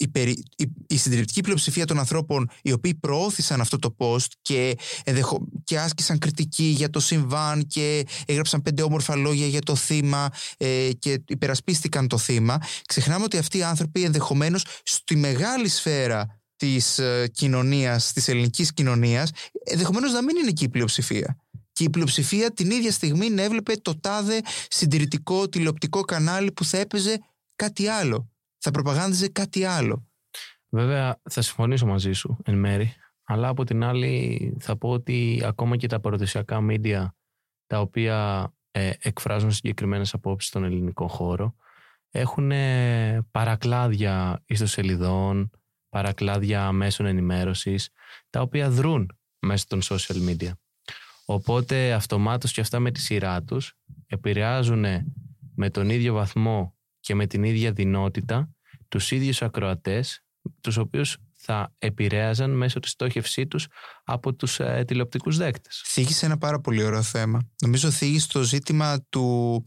η, 0.00 0.08
περι, 0.08 0.44
η, 0.56 0.64
η 0.86 0.96
συντριπτική 0.96 1.40
πλειοψηφία 1.40 1.84
των 1.84 1.98
ανθρώπων 1.98 2.50
οι 2.62 2.72
οποίοι 2.72 2.94
προώθησαν 2.94 3.60
αυτό 3.60 3.78
το 3.78 3.96
post 3.98 4.26
και, 4.42 4.76
ενδεχο, 5.04 5.46
και 5.64 5.78
άσκησαν 5.78 6.18
κριτική 6.18 6.64
για 6.64 6.90
το 6.90 7.00
συμβάν 7.00 7.66
και 7.66 8.06
έγραψαν 8.26 8.62
πέντε 8.62 8.82
όμορφα 8.82 9.16
λόγια 9.16 9.46
για 9.46 9.60
το 9.60 9.74
θύμα 9.74 10.28
ε, 10.56 10.90
και 10.98 11.22
υπερασπίστηκαν 11.28 12.08
το 12.08 12.18
θύμα 12.18 12.58
ξεχνάμε 12.86 13.24
ότι 13.24 13.36
αυτοί 13.36 13.58
οι 13.58 13.62
άνθρωποι 13.62 14.04
ενδεχομένως 14.04 14.64
στη 14.82 15.16
μεγάλη 15.16 15.68
σφαίρα 15.68 16.40
της 16.56 16.98
ε, 16.98 17.28
κοινωνίας, 17.32 18.12
της 18.12 18.28
ελληνικής 18.28 18.72
κοινωνίας 18.72 19.30
ενδεχομένως 19.64 20.12
να 20.12 20.22
μην 20.22 20.36
είναι 20.36 20.48
εκεί 20.48 20.64
η 20.64 20.68
πλειοψηφία. 20.68 21.36
Και 21.72 21.84
η 21.84 21.90
πλειοψηφία 21.90 22.52
την 22.52 22.70
ίδια 22.70 22.92
στιγμή 22.92 23.30
να 23.30 23.42
έβλεπε 23.42 23.72
το 23.76 24.00
τάδε 24.00 24.40
συντηρητικό 24.68 25.48
τηλεοπτικό 25.48 26.00
κανάλι 26.00 26.52
που 26.52 26.64
θα 26.64 26.78
έπαιζε 26.78 27.18
κάτι 27.56 27.86
άλλο 27.86 28.29
θα 28.60 28.70
προπαγάνδιζε 28.70 29.28
κάτι 29.28 29.64
άλλο. 29.64 30.08
Βέβαια, 30.68 31.20
θα 31.30 31.42
συμφωνήσω 31.42 31.86
μαζί 31.86 32.12
σου 32.12 32.36
εν 32.44 32.58
μέρη. 32.58 32.94
Αλλά 33.24 33.48
από 33.48 33.64
την 33.64 33.84
άλλη, 33.84 34.56
θα 34.60 34.76
πω 34.76 34.88
ότι 34.90 35.42
ακόμα 35.44 35.76
και 35.76 35.86
τα 35.86 36.00
παραδοσιακά 36.00 36.66
media 36.70 37.06
τα 37.66 37.80
οποία 37.80 38.50
ε, 38.70 38.90
εκφράζουν 38.98 39.50
συγκεκριμένες 39.50 40.14
απόψεις 40.14 40.48
στον 40.48 40.64
ελληνικό 40.64 41.08
χώρο 41.08 41.54
έχουν 42.10 42.50
ε, 42.50 43.26
παρακλάδια 43.30 44.42
ιστοσελιδών, 44.46 45.50
παρακλάδια 45.88 46.72
μέσων 46.72 47.06
ενημέρωσης 47.06 47.90
τα 48.30 48.40
οποία 48.40 48.70
δρούν 48.70 49.18
μέσα 49.38 49.64
των 49.68 49.80
social 49.82 50.28
media. 50.28 50.50
Οπότε 51.24 51.92
αυτομάτως 51.92 52.52
και 52.52 52.60
αυτά 52.60 52.78
με 52.78 52.90
τη 52.90 53.00
σειρά 53.00 53.42
τους 53.42 53.74
επηρεάζουν 54.06 54.84
με 55.54 55.70
τον 55.70 55.90
ίδιο 55.90 56.14
βαθμό 56.14 56.74
και 57.00 57.14
με 57.14 57.26
την 57.26 57.42
ίδια 57.42 57.72
δυνότητα 57.72 58.48
τους 58.88 59.10
ίδιους 59.10 59.42
ακροατές 59.42 60.24
τους 60.60 60.76
οποίους 60.76 61.16
θα 61.34 61.74
επηρέαζαν 61.78 62.50
μέσω 62.50 62.80
της 62.80 62.90
στόχευσή 62.90 63.46
τους 63.46 63.66
από 64.04 64.34
τους 64.34 64.60
ε, 64.60 64.84
τηλεοπτικούς 64.86 65.36
δέκτες. 65.36 65.82
Θίγησε 65.86 66.26
ένα 66.26 66.38
πάρα 66.38 66.60
πολύ 66.60 66.82
ωραίο 66.82 67.02
θέμα. 67.02 67.48
Νομίζω 67.62 67.90
θίγει 67.90 68.20
το 68.20 68.42
ζήτημα 68.42 69.04
του, 69.08 69.64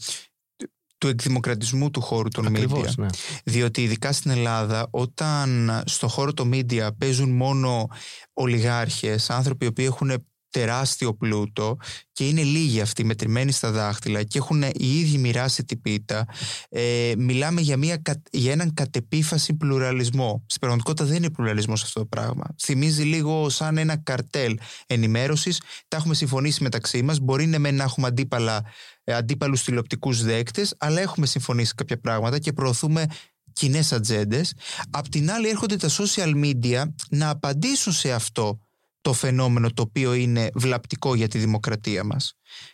του 0.97 1.07
εκδημοκρατισμού 1.07 1.89
του 1.89 2.01
χώρου 2.01 2.29
των 2.29 2.45
Ακριβώς, 2.45 2.91
media. 2.91 2.95
ναι. 2.97 3.07
Διότι 3.43 3.83
ειδικά 3.83 4.11
στην 4.11 4.31
Ελλάδα 4.31 4.87
όταν 4.91 5.81
στο 5.85 6.07
χώρο 6.07 6.33
των 6.33 6.51
media 6.53 6.89
παίζουν 6.97 7.29
μόνο 7.29 7.87
ολιγάρχες, 8.33 9.29
άνθρωποι 9.29 9.65
οι 9.65 9.67
οποίοι 9.67 9.85
έχουν 9.89 10.25
τεράστιο 10.53 11.13
πλούτο 11.13 11.77
και 12.11 12.27
είναι 12.27 12.43
λίγοι 12.43 12.81
αυτοί 12.81 13.03
μετρημένοι 13.03 13.51
στα 13.51 13.71
δάχτυλα 13.71 14.23
και 14.23 14.37
έχουν 14.37 14.61
οι 14.61 14.99
ίδιοι 14.99 15.17
μοιράσει 15.17 15.63
την 15.63 15.81
πίτα. 15.81 16.25
Ε, 16.69 17.13
μιλάμε 17.17 17.61
για, 17.61 17.77
μια, 17.77 17.97
κα- 17.97 18.21
για 18.31 18.51
έναν 18.51 18.73
κατεπίφαση 18.73 19.53
πλουραλισμό. 19.53 20.43
Στην 20.45 20.59
πραγματικότητα 20.59 21.05
δεν 21.05 21.15
είναι 21.15 21.29
πλουραλισμός 21.29 21.83
αυτό 21.83 21.99
το 21.99 22.05
πράγμα. 22.05 22.43
Θυμίζει 22.61 23.03
λίγο 23.03 23.49
σαν 23.49 23.77
ένα 23.77 23.97
καρτέλ 23.97 24.57
ενημέρωσης. 24.87 25.61
Τα 25.87 25.97
έχουμε 25.97 26.13
συμφωνήσει 26.13 26.63
μεταξύ 26.63 27.01
μας. 27.01 27.19
Μπορεί 27.19 27.45
ναι 27.45 27.57
μεν 27.57 27.75
να 27.75 27.83
έχουμε 27.83 28.07
αντίπαλα, 28.07 28.61
ε, 29.03 29.13
αντίπαλους 29.13 29.63
τηλεοπτικούς 29.63 30.23
δέκτες 30.23 30.75
αλλά 30.77 31.01
έχουμε 31.01 31.25
συμφωνήσει 31.25 31.73
κάποια 31.75 31.99
πράγματα 31.99 32.39
και 32.39 32.53
προωθούμε 32.53 33.05
κοινές 33.53 33.91
ατζέντες. 33.91 34.53
Απ' 34.89 35.09
την 35.09 35.31
άλλη 35.31 35.49
έρχονται 35.49 35.75
τα 35.75 35.89
social 35.89 36.43
media 36.43 36.83
να 37.09 37.29
απαντήσουν 37.29 37.93
σε 37.93 38.11
αυτό 38.11 38.59
το 39.03 39.13
φαινόμενο 39.13 39.71
το 39.71 39.81
οποίο 39.81 40.13
είναι 40.13 40.49
βλαπτικό 40.53 41.15
για 41.15 41.27
τη 41.27 41.37
δημοκρατία 41.37 42.03
μας. 42.03 42.33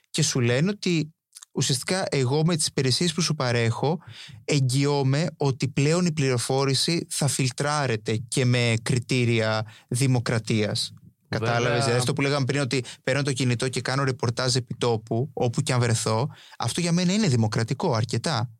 Και 0.09 0.21
σου 0.23 0.39
λένε 0.39 0.69
ότι 0.69 1.13
ουσιαστικά 1.51 2.05
εγώ 2.11 2.45
με 2.45 2.55
τις 2.55 2.67
υπηρεσίες 2.67 3.13
που 3.13 3.21
σου 3.21 3.35
παρέχω 3.35 3.99
εγγυώμαι 4.45 5.27
ότι 5.37 5.67
πλέον 5.67 6.05
η 6.05 6.11
πληροφόρηση 6.11 7.05
θα 7.09 7.27
φιλτράρεται 7.27 8.17
και 8.27 8.45
με 8.45 8.73
κριτήρια 8.81 9.65
δημοκρατίας. 9.87 10.93
Βέβαια- 11.29 11.49
Κατάλαβες. 11.49 11.83
Δηλαδή 11.83 11.99
αυτό 11.99 12.13
που 12.13 12.21
λέγαμε 12.21 12.45
πριν, 12.45 12.61
ότι 12.61 12.83
παίρνω 13.03 13.21
το 13.21 13.33
κινητό 13.33 13.69
και 13.69 13.81
κάνω 13.81 14.03
ρεπορτάζ 14.03 14.55
επιτόπου, 14.55 15.29
όπου 15.33 15.61
και 15.61 15.73
αν 15.73 15.79
βρεθώ, 15.79 16.29
αυτό 16.57 16.81
για 16.81 16.91
μένα 16.91 17.13
είναι 17.13 17.27
δημοκρατικό 17.27 17.93
αρκετά. 17.93 18.51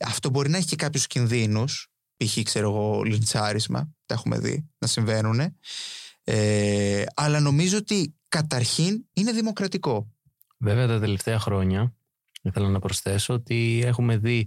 Αυτό 0.00 0.30
μπορεί 0.30 0.50
να 0.50 0.56
έχει 0.56 0.66
και 0.66 0.76
κάποιους 0.76 1.06
κινδύνους, 1.06 1.88
π.χ. 2.16 2.38
ξέρω 2.42 2.68
εγώ, 2.70 3.02
λιντσάρισμα, 3.02 3.88
τα 4.06 4.14
έχουμε 4.14 4.38
δει 4.38 4.68
να 4.78 4.86
συμβαίνουν. 4.86 5.40
Ε, 6.30 7.04
αλλά 7.14 7.40
νομίζω 7.40 7.76
ότι 7.76 8.14
καταρχήν 8.28 9.04
είναι 9.12 9.32
δημοκρατικό. 9.32 10.12
Βέβαια 10.58 10.86
τα 10.86 11.00
τελευταία 11.00 11.38
χρόνια 11.38 11.94
ήθελα 12.42 12.68
να 12.68 12.78
προσθέσω 12.78 13.34
ότι 13.34 13.82
έχουμε 13.84 14.16
δει 14.16 14.46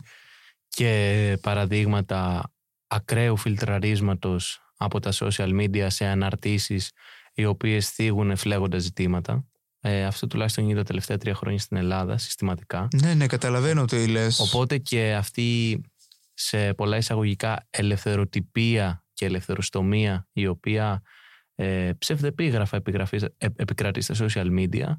και 0.67 1.37
παραδείγματα 1.41 2.51
ακραίου 2.87 3.37
φιλτραρίσματος 3.37 4.59
από 4.77 4.99
τα 4.99 5.11
social 5.13 5.61
media 5.61 5.85
σε 5.89 6.05
αναρτήσεις 6.05 6.91
οι 7.33 7.45
οποίες 7.45 7.89
θίγουν 7.89 8.35
φλέγοντα 8.35 8.77
ζητήματα. 8.77 9.45
Ε, 9.79 10.05
αυτό 10.05 10.27
τουλάχιστον 10.27 10.63
γίνεται 10.63 10.81
τα 10.81 10.87
τελευταία 10.87 11.17
τρία 11.17 11.35
χρόνια 11.35 11.59
στην 11.59 11.77
Ελλάδα 11.77 12.17
συστηματικά. 12.17 12.87
Ναι, 13.01 13.13
ναι, 13.13 13.27
καταλαβαίνω 13.27 13.85
τι 13.85 14.07
λες. 14.07 14.39
Οπότε 14.39 14.77
και 14.77 15.13
αυτή 15.13 15.81
σε 16.33 16.73
πολλά 16.73 16.97
εισαγωγικά 16.97 17.67
ελευθεροτυπία 17.69 19.05
και 19.13 19.25
ελευθεροστομία 19.25 20.27
η 20.33 20.47
οποία 20.47 21.01
ε, 21.55 21.91
ψευδεπίγραφα 21.97 22.77
επιγραφής- 22.77 23.29
ε, 23.37 23.47
επικρατείς 23.55 24.05
στα 24.05 24.15
social 24.19 24.59
media 24.59 24.97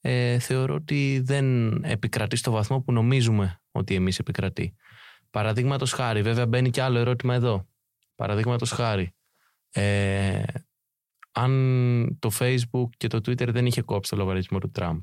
ε, 0.00 0.38
θεωρώ 0.38 0.74
ότι 0.74 1.20
δεν 1.24 1.72
επικρατεί 1.84 2.36
στο 2.36 2.50
βαθμό 2.50 2.80
που 2.80 2.92
νομίζουμε 2.92 3.60
ότι 3.70 3.94
εμείς 3.94 4.18
επικρατεί. 4.18 4.74
Παραδείγματος 5.30 5.92
χάρη, 5.92 6.22
βέβαια 6.22 6.46
μπαίνει 6.46 6.70
και 6.70 6.82
άλλο 6.82 6.98
ερώτημα 6.98 7.34
εδώ. 7.34 7.68
Παραδείγματος 8.14 8.70
χάρη, 8.70 9.14
ε, 9.70 10.42
αν 11.32 12.16
το 12.18 12.30
Facebook 12.38 12.88
και 12.96 13.06
το 13.06 13.16
Twitter 13.16 13.48
δεν 13.52 13.66
είχε 13.66 13.82
κόψει 13.82 14.10
το 14.10 14.16
λογαριασμό 14.16 14.58
του 14.58 14.70
Τραμπ, 14.70 15.00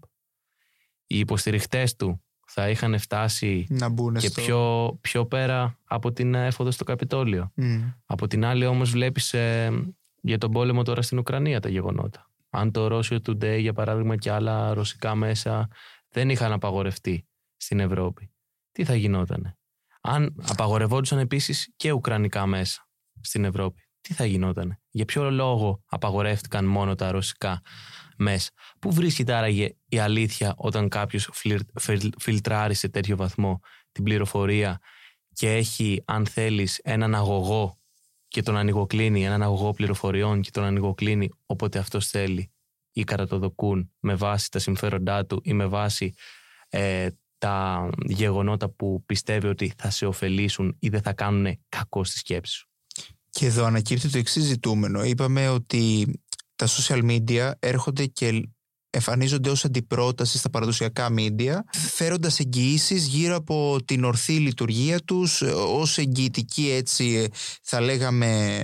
οι 1.07 1.19
υποστηριχτές 1.19 1.95
του 1.95 2.21
θα 2.47 2.69
είχαν 2.69 2.99
φτάσει 2.99 3.65
να 3.69 3.89
μπουν 3.89 4.13
και 4.13 4.27
στο... 4.27 4.41
πιο, 4.41 4.97
πιο 5.01 5.25
πέρα 5.25 5.79
από 5.83 6.11
την 6.11 6.33
έφοδο 6.33 6.71
στο 6.71 6.83
Καπιτόλιο. 6.83 7.51
Μμ. 7.55 7.79
Από 8.05 8.27
την 8.27 8.45
άλλη 8.45 8.65
όμως 8.65 8.91
βλέπεις 8.91 9.33
ε, 9.33 9.71
για 10.27 10.37
τον 10.37 10.51
πόλεμο 10.51 10.83
τώρα 10.83 11.01
στην 11.01 11.17
Ουκρανία 11.17 11.59
τα 11.59 11.69
γεγονότα. 11.69 12.29
Αν 12.49 12.71
το 12.71 12.97
Russia 12.97 13.17
Today 13.27 13.57
για 13.59 13.73
παράδειγμα 13.73 14.15
και 14.15 14.31
άλλα 14.31 14.73
ρωσικά 14.73 15.15
μέσα 15.15 15.67
δεν 16.09 16.29
είχαν 16.29 16.51
απαγορευτεί 16.51 17.27
στην 17.57 17.79
Ευρώπη, 17.79 18.31
τι 18.71 18.83
θα 18.83 18.95
γινότανε; 18.95 19.57
Αν 20.01 20.35
απαγορευόντουσαν 20.47 21.19
επίσης 21.19 21.73
και 21.75 21.91
ουκρανικά 21.91 22.45
μέσα 22.45 22.87
στην 23.21 23.45
Ευρώπη, 23.45 23.81
τι 24.01 24.13
θα 24.13 24.25
γινότανε; 24.25 24.81
Για 24.89 25.05
ποιο 25.05 25.31
λόγο 25.31 25.83
απαγορεύτηκαν 25.85 26.65
μόνο 26.65 26.95
τα 26.95 27.11
ρωσικά 27.11 27.61
μέσα; 28.17 28.51
Πού 28.79 28.91
βρίσκεται 28.93 29.33
άραγε 29.33 29.75
η 29.87 29.99
αλήθεια 29.99 30.53
όταν 30.57 30.89
κάποιος 30.89 31.29
φλιρ- 31.33 31.79
φιλ- 31.79 32.13
φιλτράρει 32.19 32.73
σε 32.73 32.89
τέτοιο 32.89 33.15
βαθμό 33.17 33.59
την 33.91 34.03
πληροφορία 34.03 34.79
και 35.33 35.53
έχει, 35.53 36.03
αν 36.05 36.25
θέλεις, 36.25 36.79
έναν 36.83 37.15
αγωγό 37.15 37.76
και 38.37 38.43
τον 38.43 38.57
ανοιγοκλίνει, 38.57 39.25
έναν 39.25 39.41
αγωγό 39.41 39.73
πληροφοριών 39.73 40.41
και 40.41 40.51
τον 40.51 40.63
ανοιγοκλίνει 40.63 41.29
όποτε 41.45 41.79
αυτός 41.79 42.07
θέλει 42.07 42.51
ή 42.91 43.03
κατατοδοκούν 43.03 43.91
με 43.99 44.15
βάση 44.15 44.51
τα 44.51 44.59
συμφέροντά 44.59 45.25
του 45.25 45.41
ή 45.43 45.53
με 45.53 45.65
βάση 45.65 46.13
ε, 46.69 47.07
τα 47.37 47.89
γεγονότα 48.05 48.69
που 48.69 49.03
πιστεύει 49.05 49.47
ότι 49.47 49.73
θα 49.77 49.89
σε 49.89 50.05
ωφελήσουν 50.05 50.75
ή 50.79 50.89
δεν 50.89 51.01
θα 51.01 51.13
κάνουν 51.13 51.59
κακό 51.69 52.03
στη 52.03 52.17
σκέψη 52.17 52.53
σου. 52.53 52.69
Και 53.29 53.45
εδώ 53.45 53.65
ανακύπτει 53.65 54.09
το 54.09 54.17
εξής 54.17 54.43
ζητούμενο. 54.43 55.03
Είπαμε 55.03 55.49
ότι 55.49 56.13
τα 56.55 56.67
social 56.67 57.09
media 57.09 57.51
έρχονται 57.59 58.05
και 58.05 58.49
εμφανίζονται 58.97 59.49
ως 59.49 59.65
αντιπρότασης 59.65 60.39
στα 60.39 60.49
παραδοσιακά 60.49 61.09
media 61.17 61.53
φέροντας 61.71 62.39
εγγυήσεις 62.39 63.05
γύρω 63.05 63.35
από 63.35 63.77
την 63.85 64.03
ορθή 64.03 64.33
λειτουργία 64.33 64.99
τους 64.99 65.41
ε, 65.41 65.45
ως 65.51 65.97
εγγυητική 65.97 66.69
έτσι 66.69 67.13
ε, 67.15 67.25
θα 67.61 67.81
λέγαμε 67.81 68.61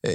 ε, 0.00 0.12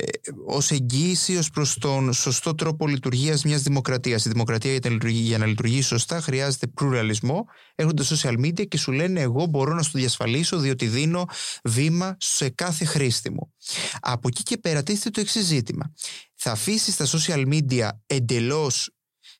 ως 0.47 0.71
εγγύηση 0.71 1.37
ως 1.37 1.49
προς 1.49 1.77
τον 1.77 2.13
σωστό 2.13 2.55
τρόπο 2.55 2.87
λειτουργίας 2.87 3.43
μιας 3.43 3.61
δημοκρατίας. 3.61 4.25
Η 4.25 4.29
δημοκρατία 4.29 4.71
για 4.71 4.79
να 4.83 4.89
λειτουργεί, 4.89 5.19
για 5.19 5.37
να 5.37 5.45
λειτουργεί 5.45 5.81
σωστά 5.81 6.21
χρειάζεται 6.21 6.67
πλουραλισμό. 6.67 7.45
Έρχονται 7.75 8.03
social 8.09 8.45
media 8.45 8.67
και 8.67 8.77
σου 8.77 8.91
λένε 8.91 9.21
εγώ 9.21 9.45
μπορώ 9.45 9.73
να 9.73 9.81
σου 9.81 9.91
το 9.91 9.97
διασφαλίσω 9.97 10.57
διότι 10.57 10.85
δίνω 10.85 11.25
βήμα 11.63 12.17
σε 12.19 12.49
κάθε 12.49 12.85
χρήστη 12.85 13.31
μου. 13.31 13.53
Από 13.99 14.27
εκεί 14.27 14.43
και 14.43 14.57
πέρα 14.57 14.83
τίθεται 14.83 15.09
το 15.09 15.21
εξής 15.21 15.45
ζήτημα. 15.45 15.93
Θα 16.35 16.51
αφήσεις 16.51 16.95
τα 16.95 17.05
social 17.05 17.47
media 17.47 17.89
εντελώς 18.05 18.89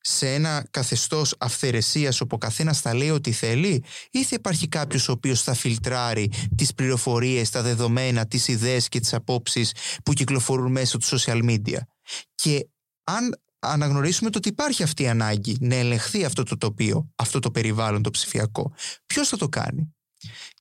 σε 0.02 0.34
ένα 0.34 0.68
καθεστώς 0.72 1.36
αυθαιρεσίας 1.40 2.22
όπου 2.22 2.36
ο 2.36 2.38
καθένας 2.38 2.82
θα 2.82 2.94
λέει 2.94 3.10
ό,τι 3.10 3.32
θέλει 3.32 3.84
ή 4.12 4.24
θα 4.24 4.36
υπάρχει 4.36 4.68
κάποιος 4.68 5.08
ο 5.10 5.12
οποίος 5.12 5.42
θα 5.42 5.54
φιλτράρει 5.54 6.32
τις 6.56 6.74
πληροφορίες, 6.74 7.50
τα 7.50 7.62
δεδομένα, 7.62 8.26
τις 8.28 8.48
ιδέες 8.48 8.88
και 8.88 9.00
τις 9.00 9.14
απόψεις 9.14 9.74
που 10.06 10.14
κυκλοφορούν 10.14 10.72
μέσω 10.72 10.98
του 10.98 11.06
social 11.20 11.44
media. 11.50 11.78
Και 12.36 12.68
αν 13.04 13.36
αναγνωρίσουμε 13.60 14.30
το 14.30 14.38
ότι 14.38 14.50
υπάρχει 14.50 14.84
αυτή 14.84 15.04
η 15.04 15.08
ανάγκη 15.08 15.58
να 15.60 15.76
ελεγχθεί 15.76 16.26
αυτό 16.26 16.44
το 16.44 16.58
τοπίο, 16.58 17.10
αυτό 17.16 17.40
το 17.40 17.52
περιβάλλον 17.52 18.02
το 18.02 18.10
ψηφιακό, 18.10 18.74
ποιος 19.06 19.28
θα 19.28 19.38
το 19.38 19.48
κάνει; 19.50 19.94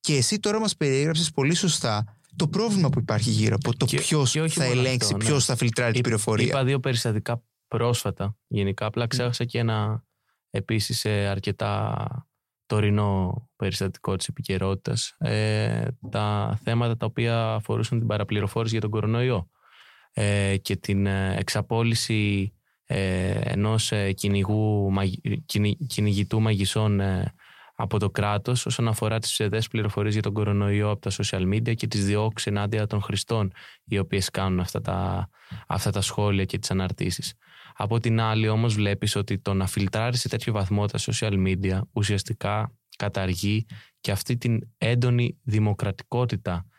Και 0.00 0.16
εσύ 0.16 0.38
τώρα 0.38 0.60
μας 0.60 0.76
περιέγραψες 0.76 1.30
πολύ 1.30 1.54
σωστά 1.54 2.18
το 2.36 2.48
πρόβλημα 2.48 2.88
που 2.90 2.98
υπάρχει 2.98 3.30
γύρω 3.30 3.54
από 3.54 3.76
το 3.76 3.86
Και- 3.86 4.00
ποιος 4.00 4.30
και 4.30 4.40
όχι 4.40 4.58
θα 4.58 4.66
μόνο 4.66 4.80
ελέγξει, 4.80 4.98
αυτό, 5.06 5.16
ναι. 5.16 5.24
ποιος 5.24 5.44
θα 5.44 5.56
φιλτράρει 5.56 5.90
την 5.92 6.00
Είπα- 6.00 6.08
πληροφορία. 6.08 6.46
Είπα 6.46 6.64
δύο 6.64 6.80
περιστατικά 6.80 7.42
πρόσφατα 7.68 8.36
γενικά. 8.46 8.86
Απλά 8.86 9.06
ξέχασα 9.06 9.44
και 9.44 9.58
ένα 9.58 10.04
επίσης 10.50 11.04
ε, 11.04 11.26
αρκετά 11.26 12.06
τωρινό 12.66 13.48
περιστατικό 13.56 14.16
της 14.16 14.28
επικαιρότητας. 14.28 15.14
Ε, 15.18 15.86
τα 16.10 16.58
θέματα 16.62 16.96
τα 16.96 17.06
οποία 17.06 17.54
αφορούσαν 17.54 17.98
την 17.98 18.06
παραπληροφόρηση 18.06 18.72
για 18.72 18.80
τον 18.80 18.90
κορονοϊό 18.90 19.50
ε, 20.12 20.56
και 20.56 20.76
την 20.76 21.06
ε, 21.06 21.36
εξαπόλυση 21.38 22.52
ε, 22.84 23.40
ενός 23.42 23.92
ε, 23.92 24.12
κυνηγού, 24.12 24.90
μαγι- 24.92 25.44
κυνη- 25.46 25.86
κυνηγητού 25.86 26.40
μαγισσών 26.40 27.00
ε, 27.00 27.34
από 27.80 27.98
το 27.98 28.10
κράτος 28.10 28.66
όσον 28.66 28.88
αφορά 28.88 29.18
τις 29.18 29.30
ψευδέ 29.30 29.62
πληροφορίες 29.70 30.12
για 30.12 30.22
τον 30.22 30.32
κορονοϊό 30.32 30.90
από 30.90 31.00
τα 31.00 31.10
social 31.10 31.54
media 31.54 31.74
και 31.74 31.86
τις 31.86 32.04
διώξεις 32.06 32.46
ενάντια 32.46 32.86
των 32.86 33.02
χρηστών 33.02 33.52
οι 33.84 33.98
οποίες 33.98 34.30
κάνουν 34.30 34.60
αυτά 34.60 34.80
τα, 34.80 35.28
αυτά 35.66 35.90
τα 35.90 36.00
σχόλια 36.00 36.44
και 36.44 36.58
τις 36.58 36.70
αναρτήσεις. 36.70 37.34
Από 37.74 38.00
την 38.00 38.20
άλλη, 38.20 38.48
όμως, 38.48 38.74
βλέπεις 38.74 39.16
ότι 39.16 39.38
το 39.38 39.54
να 39.54 39.66
φιλτράρεις 39.66 40.20
σε 40.20 40.28
τέτοιο 40.28 40.52
βαθμό 40.52 40.86
τα 40.86 40.98
social 40.98 41.46
media 41.46 41.80
ουσιαστικά 41.92 42.72
καταργεί 42.96 43.66
και 44.00 44.10
αυτή 44.10 44.36
την 44.36 44.60
έντονη 44.78 45.38
δημοκρατικότητα 45.42 46.52
ε, 46.52 46.77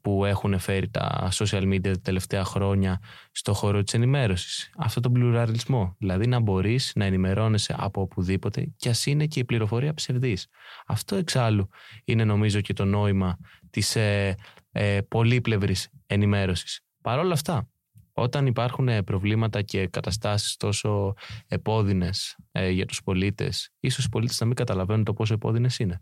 που 0.00 0.24
έχουν 0.24 0.58
φέρει 0.58 0.88
τα 0.90 1.28
social 1.32 1.62
media 1.62 1.80
τα 1.82 2.00
τελευταία 2.00 2.44
χρόνια 2.44 3.00
στο 3.32 3.52
χώρο 3.52 3.82
της 3.82 3.94
ενημέρωσης. 3.94 4.70
Αυτό 4.76 5.00
τον 5.00 5.12
πλουραλισμό, 5.12 5.96
δηλαδή 5.98 6.26
να 6.26 6.40
μπορείς 6.40 6.92
να 6.94 7.04
ενημερώνεσαι 7.04 7.74
από 7.78 8.00
οπουδήποτε 8.00 8.72
και 8.76 8.88
ας 8.88 9.06
είναι 9.06 9.26
και 9.26 9.40
η 9.40 9.44
πληροφορία 9.44 9.94
ψευδής. 9.94 10.46
Αυτό 10.86 11.16
εξάλλου 11.16 11.68
είναι 12.04 12.24
νομίζω 12.24 12.60
και 12.60 12.72
το 12.72 12.84
νόημα 12.84 13.38
της 13.70 13.96
ε, 13.96 14.36
ε, 14.72 15.00
πολύπλευρης 15.08 15.88
ενημέρωσης. 16.06 16.80
Παρ' 17.02 17.18
όλα 17.18 17.32
αυτά, 17.32 17.68
όταν 18.12 18.46
υπάρχουν 18.46 18.88
ε, 18.88 19.02
προβλήματα 19.02 19.62
και 19.62 19.86
καταστάσεις 19.86 20.56
τόσο 20.56 21.14
επώδυνες 21.48 22.36
ε, 22.52 22.68
για 22.68 22.86
τους 22.86 23.02
πολίτες, 23.02 23.72
ίσως 23.80 24.04
οι 24.04 24.08
πολίτες 24.08 24.40
να 24.40 24.46
μην 24.46 24.54
καταλαβαίνουν 24.54 25.04
το 25.04 25.12
πόσο 25.12 25.34
επώδυνες 25.34 25.78
είναι. 25.78 26.00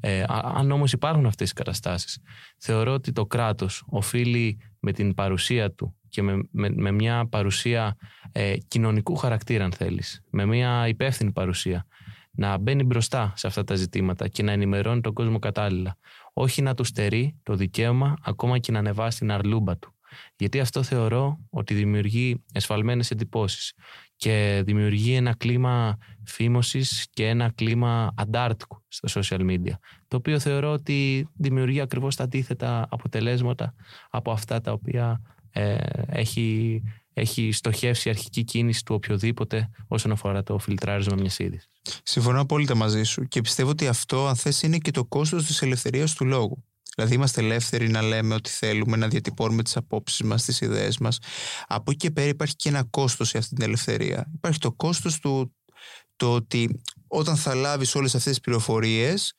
Ε, 0.00 0.24
αν 0.28 0.70
όμως 0.70 0.92
υπάρχουν 0.92 1.26
αυτές 1.26 1.50
οι 1.50 1.54
καταστάσεις, 1.54 2.18
θεωρώ 2.58 2.92
ότι 2.92 3.12
το 3.12 3.26
κράτος 3.26 3.84
οφείλει 3.86 4.58
με 4.80 4.92
την 4.92 5.14
παρουσία 5.14 5.72
του 5.72 5.94
και 6.08 6.22
με, 6.22 6.48
με, 6.52 6.90
μια 6.90 7.26
παρουσία 7.26 7.96
ε, 8.32 8.56
κοινωνικού 8.68 9.16
χαρακτήρα, 9.16 9.64
αν 9.64 9.72
θέλεις, 9.72 10.22
με 10.30 10.46
μια 10.46 10.88
υπεύθυνη 10.88 11.32
παρουσία, 11.32 11.86
να 12.30 12.58
μπαίνει 12.58 12.84
μπροστά 12.84 13.32
σε 13.36 13.46
αυτά 13.46 13.64
τα 13.64 13.74
ζητήματα 13.74 14.28
και 14.28 14.42
να 14.42 14.52
ενημερώνει 14.52 15.00
τον 15.00 15.12
κόσμο 15.12 15.38
κατάλληλα. 15.38 15.96
Όχι 16.32 16.62
να 16.62 16.74
του 16.74 16.84
στερεί 16.84 17.40
το 17.42 17.54
δικαίωμα 17.54 18.16
ακόμα 18.22 18.58
και 18.58 18.72
να 18.72 18.78
ανεβάσει 18.78 19.18
την 19.18 19.32
αρλούμπα 19.32 19.76
του. 19.76 19.94
Γιατί 20.36 20.60
αυτό 20.60 20.82
θεωρώ 20.82 21.38
ότι 21.50 21.74
δημιουργεί 21.74 22.44
εσφαλμένες 22.52 23.10
εντυπώσεις 23.10 23.72
και 24.16 24.62
δημιουργεί 24.64 25.14
ένα 25.14 25.34
κλίμα 25.36 25.96
φήμωσης 26.24 27.06
και 27.12 27.28
ένα 27.28 27.52
κλίμα 27.54 28.12
αντάρτικου 28.16 28.82
στα 28.88 29.20
social 29.20 29.40
media 29.40 29.72
το 30.08 30.16
οποίο 30.16 30.38
θεωρώ 30.38 30.72
ότι 30.72 31.28
δημιουργεί 31.34 31.80
ακριβώς 31.80 32.16
τα 32.16 32.24
αντίθετα 32.24 32.86
αποτελέσματα 32.90 33.74
από 34.10 34.30
αυτά 34.30 34.60
τα 34.60 34.72
οποία 34.72 35.20
ε, 35.50 35.76
έχει, 36.06 36.82
έχει 37.12 37.52
στοχεύσει 37.52 38.08
η 38.08 38.10
αρχική 38.10 38.44
κίνηση 38.44 38.84
του 38.84 38.94
οποιοδήποτε 38.94 39.70
όσον 39.88 40.12
αφορά 40.12 40.42
το 40.42 40.58
φιλτράρισμα 40.58 41.14
μιας 41.14 41.38
είδησης. 41.38 41.68
Συμφωνώ 42.02 42.40
απόλυτα 42.40 42.74
μαζί 42.74 43.02
σου 43.02 43.24
και 43.24 43.40
πιστεύω 43.40 43.70
ότι 43.70 43.88
αυτό 43.88 44.26
αν 44.26 44.36
θες 44.36 44.62
είναι 44.62 44.78
και 44.78 44.90
το 44.90 45.04
κόστος 45.04 45.46
της 45.46 45.62
ελευθερίας 45.62 46.14
του 46.14 46.24
λόγου. 46.24 46.64
Δηλαδή 47.00 47.18
είμαστε 47.18 47.40
ελεύθεροι 47.40 47.88
να 47.88 48.02
λέμε 48.02 48.34
ότι 48.34 48.50
θέλουμε, 48.50 48.96
να 48.96 49.08
διατυπώνουμε 49.08 49.62
τις 49.62 49.76
απόψεις 49.76 50.22
μας, 50.22 50.44
τις 50.44 50.60
ιδέες 50.60 50.98
μας. 50.98 51.18
Από 51.66 51.90
εκεί 51.90 51.98
και 51.98 52.10
πέρα 52.10 52.28
υπάρχει 52.28 52.56
και 52.56 52.68
ένα 52.68 52.84
κόστος 52.90 53.28
σε 53.28 53.38
αυτή 53.38 53.54
την 53.54 53.64
ελευθερία. 53.64 54.30
Υπάρχει 54.34 54.58
το 54.58 54.72
κόστος 54.72 55.18
του 55.18 55.54
το 56.16 56.34
ότι 56.34 56.82
όταν 57.08 57.36
θα 57.36 57.54
λάβεις 57.54 57.94
όλες 57.94 58.14
αυτές 58.14 58.32
τις 58.32 58.40
πληροφορίες 58.40 59.34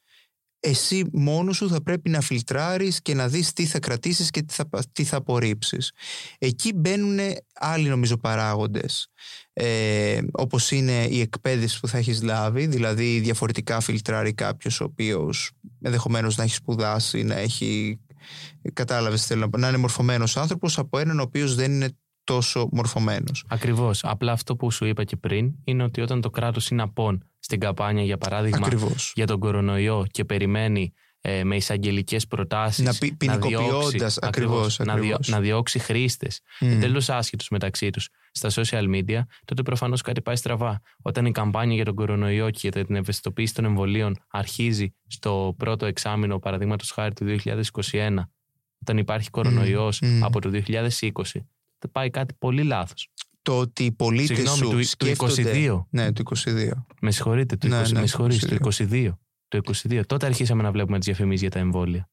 εσύ 0.63 1.03
μόνος 1.11 1.55
σου 1.55 1.69
θα 1.69 1.83
πρέπει 1.83 2.09
να 2.09 2.21
φιλτράρεις 2.21 3.01
και 3.01 3.13
να 3.13 3.27
δεις 3.27 3.53
τι 3.53 3.65
θα 3.65 3.79
κρατήσεις 3.79 4.29
και 4.29 4.41
τι 4.41 4.53
θα, 4.53 4.69
τι 4.91 5.03
θα 5.03 5.17
απορρίψεις. 5.17 5.91
Εκεί 6.37 6.73
μπαίνουν 6.73 7.19
άλλοι 7.53 7.89
νομίζω 7.89 8.17
παράγοντες, 8.17 9.07
ε, 9.53 10.19
όπως 10.31 10.71
είναι 10.71 11.05
η 11.09 11.19
εκπαίδευση 11.19 11.79
που 11.79 11.87
θα 11.87 11.97
έχεις 11.97 12.21
λάβει, 12.21 12.65
δηλαδή 12.65 13.19
διαφορετικά 13.19 13.79
φιλτράρει 13.79 14.33
κάποιος 14.33 14.81
ο 14.81 14.83
οποίος 14.83 15.51
ενδεχομένως 15.81 16.37
να 16.37 16.43
έχει 16.43 16.53
σπουδάσει, 16.53 17.23
να 17.23 17.35
έχει 17.35 17.99
κατάλαβες 18.73 19.25
θέλω 19.25 19.49
να 19.57 19.67
είναι 19.67 19.77
μορφωμένος 19.77 20.37
άνθρωπος 20.37 20.77
από 20.77 20.97
έναν 20.97 21.19
ο 21.19 21.21
οποίος 21.21 21.55
δεν 21.55 21.71
είναι 21.71 21.89
τόσο 22.23 22.69
μορφωμένος. 22.71 23.45
Ακριβώς. 23.47 24.03
Απλά 24.03 24.31
αυτό 24.31 24.55
που 24.55 24.71
σου 24.71 24.85
είπα 24.85 25.03
και 25.03 25.15
πριν 25.15 25.51
είναι 25.63 25.83
ότι 25.83 26.01
όταν 26.01 26.21
το 26.21 26.29
κράτος 26.29 26.69
είναι 26.69 26.81
απόν 26.81 27.23
στην 27.39 27.59
καμπάνια, 27.59 28.03
για 28.03 28.17
παράδειγμα, 28.17 28.67
για 29.13 29.27
τον 29.27 29.39
κορονοϊό 29.39 30.05
και 30.11 30.25
περιμένει 30.25 30.93
ε, 31.23 31.43
με 31.43 31.55
εισαγγελικές 31.55 32.27
προτάσεις. 32.27 32.85
Να 32.85 33.15
ποινικοποιώντας 33.17 34.17
ακριβώς. 34.17 34.79
Να, 34.79 34.97
διο, 34.97 35.17
να 35.27 35.39
διώξει 35.39 35.79
χρήστες 35.79 36.41
mm. 36.59 36.67
εντελώς 36.67 37.09
άσχετου 37.09 37.45
μεταξύ 37.49 37.89
τους 37.89 38.09
στα 38.31 38.49
social 38.49 38.95
media, 38.95 39.21
τότε 39.45 39.61
προφανώς 39.63 40.01
κάτι 40.01 40.21
πάει 40.21 40.35
στραβά. 40.35 40.81
Όταν 41.01 41.25
η 41.25 41.31
καμπάνια 41.31 41.75
για 41.75 41.85
τον 41.85 41.95
κορονοϊό 41.95 42.49
και 42.49 42.59
για 42.61 42.71
την 42.85 42.95
ευαισθητοποίηση 42.95 43.53
των 43.53 43.65
εμβολίων 43.65 44.15
αρχίζει 44.27 44.93
στο 45.07 45.55
πρώτο 45.57 45.85
εξάμεινο, 45.85 46.39
παραδείγματος 46.39 46.91
χάρη 46.91 47.13
του 47.13 47.35
2021, 47.91 48.17
όταν 48.81 48.97
υπάρχει 48.97 49.29
κορονοϊός 49.29 50.01
mm. 50.03 50.19
από 50.21 50.41
το 50.41 50.61
2020, 50.67 50.89
θα 50.89 51.60
πάει 51.87 52.09
κάτι 52.09 52.33
πολύ 52.33 52.63
λάθος 52.63 53.09
το 53.41 53.59
ότι 53.59 53.83
οι 53.83 53.91
πολίτες 53.91 54.51
σου 54.51 54.69
του, 54.69 54.83
σκέφτονται... 54.83 55.65
22. 55.67 55.85
Ναι, 55.89 56.11
του 56.11 56.23
22. 56.45 56.69
Με 57.01 57.11
συγχωρείτε, 57.11 57.55
το, 57.55 57.67
ναι, 57.67 57.81
20, 57.81 57.91
ναι, 57.91 57.99
με 57.99 58.07
συγχωρείτε, 58.07 58.57
το 58.57 58.69
22. 58.77 59.11
Το 59.47 59.59
22. 59.89 60.01
Τότε 60.05 60.25
αρχίσαμε 60.25 60.63
να 60.63 60.71
βλέπουμε 60.71 60.97
τις 60.97 61.05
διαφημίσεις 61.05 61.41
για 61.41 61.49
τα 61.49 61.59
εμβόλια. 61.59 62.09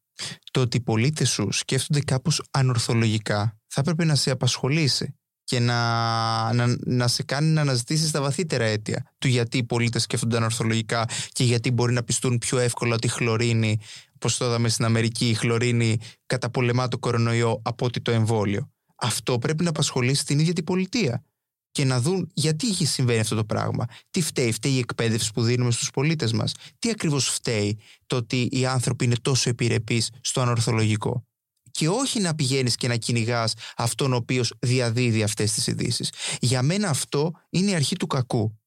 Το 0.50 0.60
ότι 0.60 0.76
οι 0.76 0.80
πολίτες 0.80 1.30
σου 1.30 1.48
σκέφτονται 1.52 2.00
κάπως 2.00 2.42
ανορθολογικά 2.50 3.58
θα 3.66 3.80
έπρεπε 3.80 4.04
να 4.04 4.14
σε 4.14 4.30
απασχολήσει 4.30 5.14
και 5.44 5.58
να, 5.58 6.52
να, 6.52 6.76
να 6.84 7.08
σε 7.08 7.22
κάνει 7.22 7.50
να 7.50 7.60
αναζητήσεις 7.60 8.10
τα 8.10 8.20
βαθύτερα 8.20 8.64
αίτια 8.64 9.12
του 9.18 9.28
γιατί 9.28 9.58
οι 9.58 9.64
πολίτες 9.64 10.02
σκέφτονται 10.02 10.36
ανορθολογικά 10.36 11.08
και 11.28 11.44
γιατί 11.44 11.70
μπορεί 11.70 11.92
να 11.92 12.02
πιστούν 12.02 12.38
πιο 12.38 12.58
εύκολα 12.58 12.94
ότι 12.94 13.06
η 13.06 13.10
χλωρίνη, 13.10 13.78
όπως 14.14 14.36
το 14.36 14.44
είδαμε 14.44 14.68
στην 14.68 14.84
Αμερική, 14.84 15.28
η 15.28 15.34
χλωρίνη 15.34 15.98
καταπολεμά 16.26 16.88
το 16.88 16.98
κορονοϊό 16.98 17.60
από 17.64 17.86
ότι 17.86 18.00
το 18.00 18.10
εμβόλιο 18.10 18.70
αυτό 18.98 19.38
πρέπει 19.38 19.62
να 19.62 19.70
απασχολήσει 19.70 20.24
την 20.24 20.38
ίδια 20.38 20.52
την 20.52 20.64
πολιτεία 20.64 21.24
και 21.70 21.84
να 21.84 22.00
δουν 22.00 22.30
γιατί 22.34 22.86
συμβαίνει 22.86 23.20
αυτό 23.20 23.34
το 23.34 23.44
πράγμα. 23.44 23.84
Τι 24.10 24.22
φταίει, 24.22 24.52
φταίει 24.52 24.72
η 24.72 24.78
εκπαίδευση 24.78 25.32
που 25.32 25.42
δίνουμε 25.42 25.70
στους 25.70 25.90
πολίτες 25.90 26.32
μας. 26.32 26.52
Τι 26.78 26.90
ακριβώς 26.90 27.28
φταίει 27.28 27.78
το 28.06 28.16
ότι 28.16 28.48
οι 28.52 28.66
άνθρωποι 28.66 29.04
είναι 29.04 29.16
τόσο 29.22 29.50
επιρρεπείς 29.50 30.10
στο 30.20 30.40
ανορθολογικό. 30.40 31.26
Και 31.70 31.88
όχι 31.88 32.20
να 32.20 32.34
πηγαίνεις 32.34 32.76
και 32.76 32.88
να 32.88 32.96
κυνηγάς 32.96 33.54
αυτόν 33.76 34.12
ο 34.12 34.16
οποίος 34.16 34.54
διαδίδει 34.58 35.22
αυτές 35.22 35.52
τις 35.52 35.66
ειδήσει. 35.66 36.08
Για 36.40 36.62
μένα 36.62 36.88
αυτό 36.88 37.32
είναι 37.50 37.70
η 37.70 37.74
αρχή 37.74 37.96
του 37.96 38.06
κακού. 38.06 38.58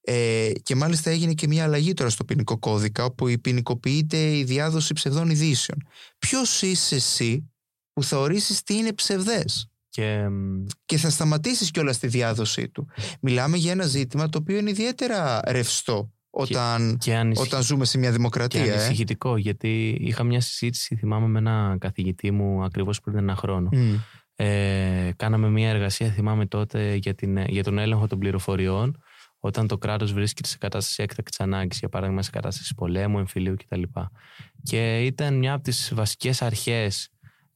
Ε, 0.00 0.52
και 0.62 0.74
μάλιστα 0.74 1.10
έγινε 1.10 1.32
και 1.32 1.46
μια 1.46 1.64
αλλαγή 1.64 1.94
τώρα 1.94 2.10
στο 2.10 2.24
ποινικό 2.24 2.58
κώδικα 2.58 3.04
όπου 3.04 3.34
ποινικοποιείται 3.40 4.36
η 4.36 4.44
διάδοση 4.44 4.92
ψευδών 4.92 5.30
ειδήσεων. 5.30 5.86
Ποιος 6.18 6.62
είσαι 6.62 6.94
εσύ 6.94 7.51
που 7.92 8.02
θα 8.02 8.18
ορίσεις 8.18 8.62
τι 8.62 8.74
είναι 8.74 8.92
ψευδές. 8.92 9.66
Και, 9.88 10.26
και 10.84 10.96
θα 10.96 11.10
σταματήσεις 11.10 11.70
κιόλας 11.70 11.98
τη 11.98 12.06
διάδοσή 12.06 12.68
του. 12.68 12.88
Μιλάμε 13.20 13.56
για 13.56 13.72
ένα 13.72 13.86
ζήτημα 13.86 14.28
το 14.28 14.38
οποίο 14.38 14.58
είναι 14.58 14.70
ιδιαίτερα 14.70 15.40
ρευστό 15.46 16.12
όταν, 16.30 16.98
όταν 17.34 17.62
ζούμε 17.62 17.84
σε 17.84 17.98
μια 17.98 18.12
δημοκρατία. 18.12 18.62
Και 18.62 18.70
ε. 18.70 18.72
ανησυχητικό, 18.72 19.36
γιατί 19.36 19.96
είχα 20.00 20.24
μια 20.24 20.40
συζήτηση, 20.40 20.96
θυμάμαι 20.96 21.26
με 21.26 21.38
ένα 21.38 21.76
καθηγητή 21.80 22.30
μου 22.30 22.64
ακριβώς 22.64 23.00
πριν 23.00 23.16
ένα 23.16 23.36
χρόνο. 23.36 23.68
Ε, 24.34 25.10
κάναμε 25.16 25.48
μια 25.48 25.70
εργασία, 25.70 26.10
θυμάμαι 26.10 26.46
τότε, 26.46 26.94
για, 26.94 27.14
την, 27.14 27.36
για 27.36 27.62
τον 27.62 27.78
έλεγχο 27.78 28.06
των 28.06 28.18
πληροφοριών 28.18 29.02
όταν 29.38 29.66
το 29.66 29.78
κράτος 29.78 30.12
βρίσκεται 30.12 30.48
σε 30.48 30.58
κατάσταση 30.58 31.02
έκτακτης 31.02 31.40
ανάγκης, 31.40 31.78
για 31.78 31.88
παράδειγμα 31.88 32.22
σε 32.22 32.30
κατάσταση 32.30 32.74
πολέμου, 32.74 33.18
εμφυλίου 33.18 33.54
κτλ. 33.54 33.82
Και 34.62 35.04
ήταν 35.04 35.38
μια 35.38 35.52
από 35.52 35.62
τις 35.62 35.92
βασικές 35.94 36.42
αρχές 36.42 37.11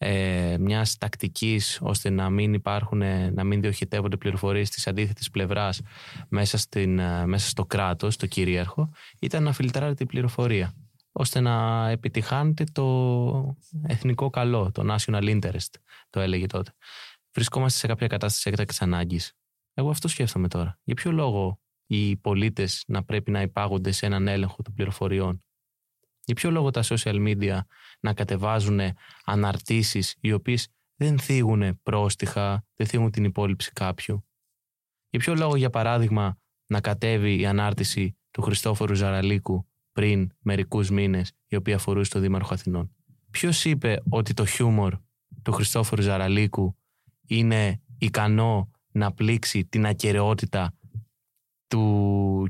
ε, 0.09 0.57
μιας 0.59 0.97
τακτικής 0.97 1.79
ώστε 1.83 2.11
να 2.11 2.31
μην 2.31 2.55
υπάρχουν, 2.55 3.03
να 3.33 3.45
μην 3.45 3.61
διοχετεύονται 3.61 4.16
πληροφορίες 4.16 4.71
της 4.71 4.87
αντίθετης 4.87 5.31
πλευράς 5.31 5.81
μέσα, 6.29 6.59
στην, 6.59 6.99
ε, 6.99 7.27
μέσα 7.27 7.49
στο 7.49 7.64
κράτος, 7.64 8.16
το 8.16 8.27
κυρίαρχο, 8.27 8.90
ήταν 9.21 9.42
να 9.42 9.53
φιλτράρετε 9.53 9.95
την 9.95 10.07
πληροφορία 10.07 10.75
ώστε 11.12 11.40
να 11.40 11.88
επιτυχάνετε 11.88 12.64
το 12.73 13.57
εθνικό 13.87 14.31
καλό, 14.31 14.71
το 14.73 14.95
national 14.95 15.40
interest, 15.40 15.75
το 16.11 16.21
έλεγε 16.21 16.47
τότε. 16.47 16.73
Βρισκόμαστε 17.35 17.79
σε 17.79 17.87
κάποια 17.87 18.07
κατάσταση 18.07 18.49
έκτακτης 18.51 18.83
ανάγκης. 18.83 19.33
Εγώ 19.75 19.90
αυτό 19.90 20.09
σκέφτομαι 20.09 20.49
τώρα. 20.49 20.79
Για 20.85 20.95
ποιο 20.95 21.12
λόγο 21.12 21.61
οι 21.87 22.16
πολίτες 22.16 22.85
να 22.87 23.05
πρέπει 23.05 23.31
να 23.31 23.40
υπάγονται 23.40 23.90
σε 23.90 24.07
έναν 24.07 24.29
έλεγχο 24.29 24.62
των 24.62 24.75
πληροφοριών; 24.75 25.45
Για 26.27 26.35
ποιο 26.35 26.51
λόγο 26.51 26.71
τα 26.71 26.83
social 26.85 27.27
media 27.27 27.59
να 28.01 28.15
κατεβάζουν 28.15 28.81
αναρτήσεις 29.25 30.17
οι 30.21 30.33
οποίες 30.33 30.69
δεν 30.97 31.19
θίγουν 31.19 31.81
πρόστιχα, 31.83 32.65
δεν 32.75 32.87
θίγουν 32.87 33.11
την 33.11 33.25
υπόλοιψη 33.25 33.73
κάποιου; 33.73 34.27
Για 35.11 35.21
ποιο 35.21 35.35
λόγο, 35.35 35.57
για 35.57 35.71
παράδειγμα, 35.71 36.39
να 36.67 36.81
κατέβει 36.81 37.41
η 37.41 37.47
ανάρτηση 37.47 38.17
του 38.31 38.43
Χριστόφορου 38.43 38.95
Ζαραλίκου 38.95 39.67
πριν 39.93 40.31
μερικούς 40.41 40.91
μήνες, 40.91 41.33
η 41.47 41.57
οποία 41.57 41.75
αφορούσε 41.75 42.11
το 42.11 42.19
Δήμαρχο 42.21 42.55
Αθηνών; 42.55 42.95
Ποιος 43.31 43.65
είπε 43.65 44.03
ότι 44.09 44.35
το 44.35 44.47
χιούμορ 44.47 44.95
του 45.43 45.53
Χριστόφορου 45.53 46.03
Ζαραλίκου 46.03 46.77
είναι 47.27 47.81
ικανό 47.99 48.71
να 48.93 49.12
πλήξει 49.12 49.65
την 49.65 49.87
ακαιρεότητα 49.87 50.75
του, 51.69 52.49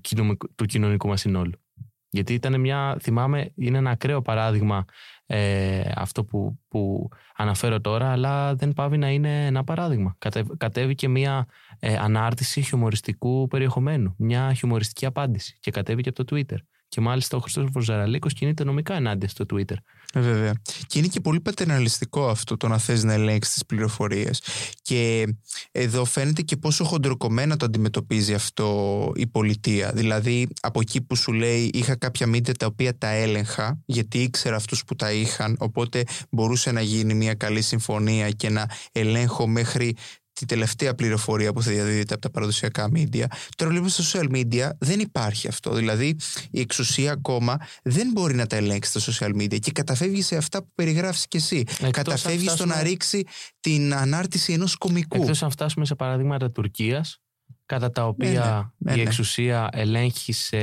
του 0.54 0.64
κοινωνικού 0.64 1.08
μας 1.08 1.20
συνόλου; 1.20 1.60
Γιατί 2.08 2.34
ήταν 2.34 2.60
μια, 2.60 2.96
θυμάμαι, 3.00 3.52
είναι 3.54 3.78
ένα 3.78 3.90
ακραίο 3.90 4.22
παράδειγμα 4.22 4.84
ε, 5.26 5.90
αυτό 5.94 6.24
που, 6.24 6.58
που 6.68 7.08
αναφέρω 7.36 7.80
τώρα, 7.80 8.10
αλλά 8.10 8.54
δεν 8.54 8.72
πάβει 8.72 8.96
να 8.96 9.10
είναι 9.10 9.46
ένα 9.46 9.64
παράδειγμα. 9.64 10.14
Κατε, 10.18 10.44
κατέβηκε 10.56 11.08
μια 11.08 11.46
ε, 11.78 11.96
ανάρτηση 11.96 12.60
χιουμοριστικού 12.60 13.46
περιεχομένου, 13.46 14.14
μια 14.18 14.54
χιουμοριστική 14.54 15.06
απάντηση 15.06 15.56
και 15.60 15.70
κατέβηκε 15.70 16.08
από 16.08 16.24
το 16.24 16.36
Twitter. 16.36 16.58
Και 16.88 17.00
μάλιστα 17.00 17.36
ο 17.36 17.40
Χριστό 17.40 17.68
Βοζαραλίκο 17.72 18.28
κινείται 18.28 18.64
νομικά 18.64 18.94
ενάντια 18.94 19.28
στο 19.28 19.44
Twitter. 19.52 19.76
Ε, 20.12 20.20
βέβαια. 20.20 20.52
Και 20.86 20.98
είναι 20.98 21.08
και 21.08 21.20
πολύ 21.20 21.40
πατερναλιστικό 21.40 22.28
αυτό 22.28 22.56
το 22.56 22.68
να 22.68 22.78
θες 22.78 23.04
να 23.04 23.12
ελέγξεις 23.12 23.52
τις 23.54 23.66
πληροφορίες. 23.66 24.42
Και 24.82 25.26
εδώ 25.72 26.04
φαίνεται 26.04 26.42
και 26.42 26.56
πόσο 26.56 26.84
χοντροκομμένα 26.84 27.56
το 27.56 27.64
αντιμετωπίζει 27.64 28.34
αυτό 28.34 29.12
η 29.14 29.26
πολιτεία. 29.26 29.92
Δηλαδή, 29.94 30.48
από 30.60 30.80
εκεί 30.80 31.00
που 31.00 31.16
σου 31.16 31.32
λέει, 31.32 31.70
είχα 31.74 31.96
κάποια 31.96 32.26
μίντια 32.26 32.54
τα 32.54 32.66
οποία 32.66 32.98
τα 32.98 33.08
έλεγχα, 33.08 33.78
γιατί 33.84 34.18
ήξερα 34.18 34.56
αυτούς 34.56 34.84
που 34.84 34.94
τα 34.94 35.12
είχαν, 35.12 35.56
οπότε 35.58 36.04
μπορούσε 36.30 36.72
να 36.72 36.80
γίνει 36.80 37.14
μια 37.14 37.34
καλή 37.34 37.62
συμφωνία 37.62 38.30
και 38.30 38.50
να 38.50 38.70
ελέγχω 38.92 39.46
μέχρι 39.46 39.96
τη 40.36 40.46
τελευταία 40.46 40.94
πληροφορία 40.94 41.52
που 41.52 41.62
θα 41.62 41.70
διαδίδεται 41.70 42.12
από 42.12 42.22
τα 42.22 42.30
παραδοσιακά 42.30 42.90
media. 42.94 43.24
Τώρα 43.56 43.70
βλέπουμε 43.70 43.90
στα 43.90 44.04
social 44.04 44.30
media 44.30 44.68
δεν 44.78 45.00
υπάρχει 45.00 45.48
αυτό. 45.48 45.74
Δηλαδή 45.74 46.16
η 46.50 46.60
εξουσία 46.60 47.12
ακόμα 47.12 47.56
δεν 47.82 48.10
μπορεί 48.12 48.34
να 48.34 48.46
τα 48.46 48.56
ελέγξει 48.56 49.00
στα 49.00 49.12
social 49.12 49.36
media 49.36 49.58
και 49.58 49.70
καταφεύγει 49.72 50.22
σε 50.22 50.36
αυτά 50.36 50.62
που 50.62 50.68
περιγράφεις 50.74 51.28
και 51.28 51.36
εσύ. 51.36 51.56
Εκτός 51.68 51.90
καταφεύγεις 51.90 52.48
αν 52.48 52.56
στο 52.56 52.64
φτάσουμε- 52.64 52.76
να 52.76 52.82
ρίξει 52.82 53.24
την 53.60 53.94
ανάρτηση 53.94 54.52
ενός 54.52 54.76
κομικού. 54.76 55.20
Εκτός 55.22 55.42
αν 55.42 55.50
φτάσουμε 55.50 55.84
σε 55.84 55.94
παραδείγματα 55.94 56.50
Τουρκίας, 56.50 57.20
κατά 57.66 57.90
τα 57.90 58.06
οποία 58.06 58.72
ναι, 58.78 58.92
ναι, 58.92 59.00
η 59.00 59.02
ναι. 59.02 59.08
εξουσία 59.08 59.68
ελέγχει 59.72 60.32
σε 60.32 60.58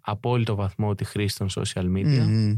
απόλυτο 0.00 0.54
βαθμό 0.54 0.94
τη 0.94 1.04
χρήση 1.04 1.36
των 1.36 1.48
social 1.54 1.84
media 1.96 2.26
Μμμ. 2.26 2.54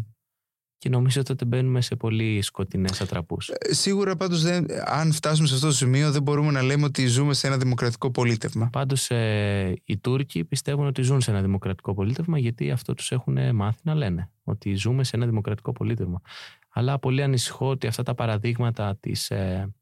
Και 0.81 0.89
νομίζω 0.89 1.23
τότε 1.23 1.45
μπαίνουμε 1.45 1.81
σε 1.81 1.97
πολύ 1.97 2.43
σκοτεινές 2.43 3.01
ατραπούς. 3.01 3.49
Ε, 3.49 3.75
Σίγουρα 3.75 4.17
πάντως 4.17 4.43
δεν, 4.43 4.67
αν 4.85 5.13
φτάσουμε 5.13 5.49
σε 5.49 5.55
αυτό 5.55 5.67
το 5.67 5.73
σημείο 5.73 6.11
δεν 6.11 6.23
μπορούμε 6.23 6.51
να 6.51 6.63
λέμε 6.63 6.85
ότι 6.85 7.07
ζούμε 7.07 7.35
σε 7.35 7.47
ένα 7.47 7.57
δημοκρατικό 7.57 8.11
πολίτευμα. 8.11 8.69
Πάντως 8.73 9.11
ε, 9.11 9.75
οι 9.85 9.99
Τούρκοι 9.99 10.45
πιστεύουν 10.45 10.87
ότι 10.87 11.03
ζουν 11.03 11.21
σε 11.21 11.31
ένα 11.31 11.41
δημοκρατικό 11.43 11.95
πολίτευμα 11.95 12.39
γιατί 12.39 12.71
αυτό 12.71 12.95
τους 12.95 13.11
έχουν 13.11 13.55
μάθει 13.55 13.81
να 13.83 13.95
λένε 13.95 14.31
ότι 14.45 14.75
ζούμε 14.75 15.05
σε 15.05 15.17
ένα 15.17 15.27
δημοκρατικό 15.27 15.73
πολίτευμα. 15.73 16.21
Αλλά 16.69 16.99
πολύ 16.99 17.23
ανησυχώ 17.23 17.69
ότι 17.69 17.87
αυτά 17.87 18.03
τα 18.03 18.15
παραδείγματα 18.15 18.97
της, 19.01 19.31
ε, 19.31 19.75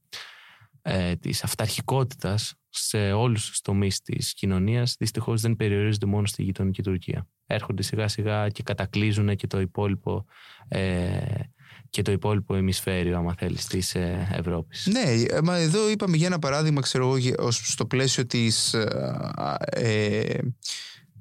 ε, 0.82 1.16
της 1.16 1.44
αυταρχικότητας 1.44 2.54
σε 2.68 3.12
όλους 3.12 3.48
τους 3.48 3.60
τομείς 3.60 4.00
της 4.00 4.34
κοινωνίας 4.34 4.94
δυστυχώς 4.98 5.40
δεν 5.40 5.56
περιορίζονται 5.56 6.06
μόνο 6.06 6.26
στη 6.26 6.42
γειτονική 6.42 6.82
Τουρκία. 6.82 7.26
Έρχονται 7.46 7.82
σιγά 7.82 8.08
σιγά 8.08 8.48
και 8.48 8.62
κατακλείζουν 8.62 9.36
και 9.36 9.46
το 9.46 9.60
υπόλοιπο 9.60 10.24
ε, 10.68 11.18
και 11.90 12.02
το 12.02 12.12
υπόλοιπο 12.12 12.56
ημισφαίριο, 12.56 13.16
άμα 13.16 13.34
θέλεις, 13.38 13.66
της 13.66 13.94
ε, 13.94 14.28
Ευρώπης. 14.32 14.86
Ναι, 14.86 15.00
ε, 15.00 15.40
μα 15.42 15.56
εδώ 15.56 15.90
είπαμε 15.90 16.16
για 16.16 16.26
ένα 16.26 16.38
παράδειγμα, 16.38 16.80
ξέρω 16.80 17.04
εγώ, 17.06 17.16
γε- 17.16 17.40
ως- 17.40 17.70
στο 17.72 17.86
πλαίσιο 17.86 18.26
της, 18.26 18.74
ε, 18.74 18.88
ε, 19.70 20.38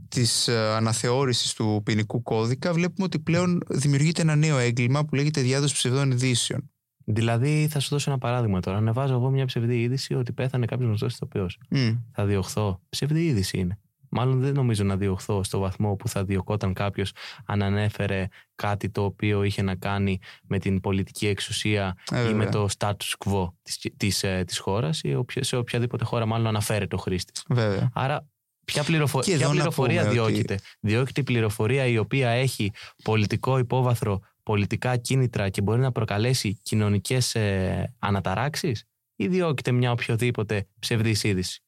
της 0.07 0.47
ε, 0.47 0.57
αναθεώρησης 0.57 1.53
του 1.53 1.81
ποινικού 1.85 2.21
κώδικα, 2.21 2.73
βλέπουμε 2.73 3.05
ότι 3.05 3.19
πλέον 3.19 3.59
δημιουργείται 3.69 4.21
ένα 4.21 4.35
νέο 4.35 4.57
έγκλημα 4.57 5.05
που 5.05 5.15
λέγεται 5.15 5.41
διάδοση 5.41 5.73
ψευδών 5.73 6.11
ειδήσεων. 6.11 6.71
Δηλαδή, 7.09 7.67
θα 7.69 7.79
σου 7.79 7.89
δώσω 7.89 8.09
ένα 8.09 8.19
παράδειγμα 8.19 8.59
τώρα. 8.59 8.77
Ανεβάζω 8.77 9.13
εγώ 9.13 9.29
μια 9.29 9.45
ψευδή 9.45 9.81
είδηση 9.81 10.13
ότι 10.13 10.31
πέθανε 10.33 10.65
κάποιος 10.65 10.87
γνωστός 10.87 11.13
ηθοποιός. 11.13 11.59
Μμ. 11.69 11.89
Θα 12.11 12.25
διωχθώ. 12.25 12.81
Ψευδή 12.89 13.25
είδηση 13.25 13.57
είναι. 13.57 13.79
Μάλλον 14.09 14.39
δεν 14.39 14.53
νομίζω 14.53 14.83
να 14.83 14.97
διωχθώ 14.97 15.43
στο 15.43 15.59
βαθμό 15.59 15.95
που 15.95 16.07
θα 16.07 16.23
διωκόταν 16.23 16.73
κάποιος 16.73 17.11
αν 17.45 17.61
ανέφερε 17.61 18.27
κάτι 18.55 18.89
το 18.89 19.03
οποίο 19.03 19.43
είχε 19.43 19.61
να 19.61 19.75
κάνει 19.75 20.19
με 20.47 20.59
την 20.59 20.79
πολιτική 20.79 21.27
εξουσία 21.27 21.95
Ε, 22.11 22.21
ή 22.29 22.33
με 22.33 22.43
βέβαια. 22.45 22.49
το 22.49 22.67
status 22.77 23.13
quo 23.25 23.47
της, 23.61 23.79
της, 23.97 24.23
ε, 24.23 24.43
της 24.47 24.57
χώρας 24.57 25.01
ή 25.03 25.15
οποια- 25.15 25.43
σε 25.43 25.55
οποιαδήποτε 25.57 26.05
χώρα 26.05 26.25
μάλλον 26.25 26.47
αναφέρεται 26.47 26.95
ο 26.95 26.97
χρήστης. 26.97 27.43
Βέβαια. 27.49 27.89
Άρα, 27.93 28.27
ποια, 28.65 28.83
πληροφο... 28.83 29.19
Και 29.19 29.25
ποια 29.25 29.35
εδώ 29.35 29.47
να 29.47 29.51
πληροφορία 29.53 30.07
πούμε 30.07 30.19
ότι- 30.19 30.31
διώκεται; 30.31 30.59
Διώκεται 30.79 31.21
η 31.21 31.23
πληροφορία 31.23 31.85
η 31.85 31.97
οποία 31.97 32.29
έχει 32.29 32.71
πολιτικό 33.03 33.57
υπόβαθρο, 33.57 34.19
πολιτικά 34.47 34.97
κίνητρα 34.97 35.49
και 35.49 35.61
μπορεί 35.61 35.79
να 35.81 35.91
προκαλέσει 35.91 36.59
κοινωνικές 36.61 37.35
ε, 37.35 37.93
αναταράξεις 37.99 38.83
ή 39.15 39.27
διώκεται 39.27 39.71
μια 39.71 39.91
οποιοδήποτε 39.91 40.67
ψευδής 40.79 41.23
είδηση; 41.23 41.63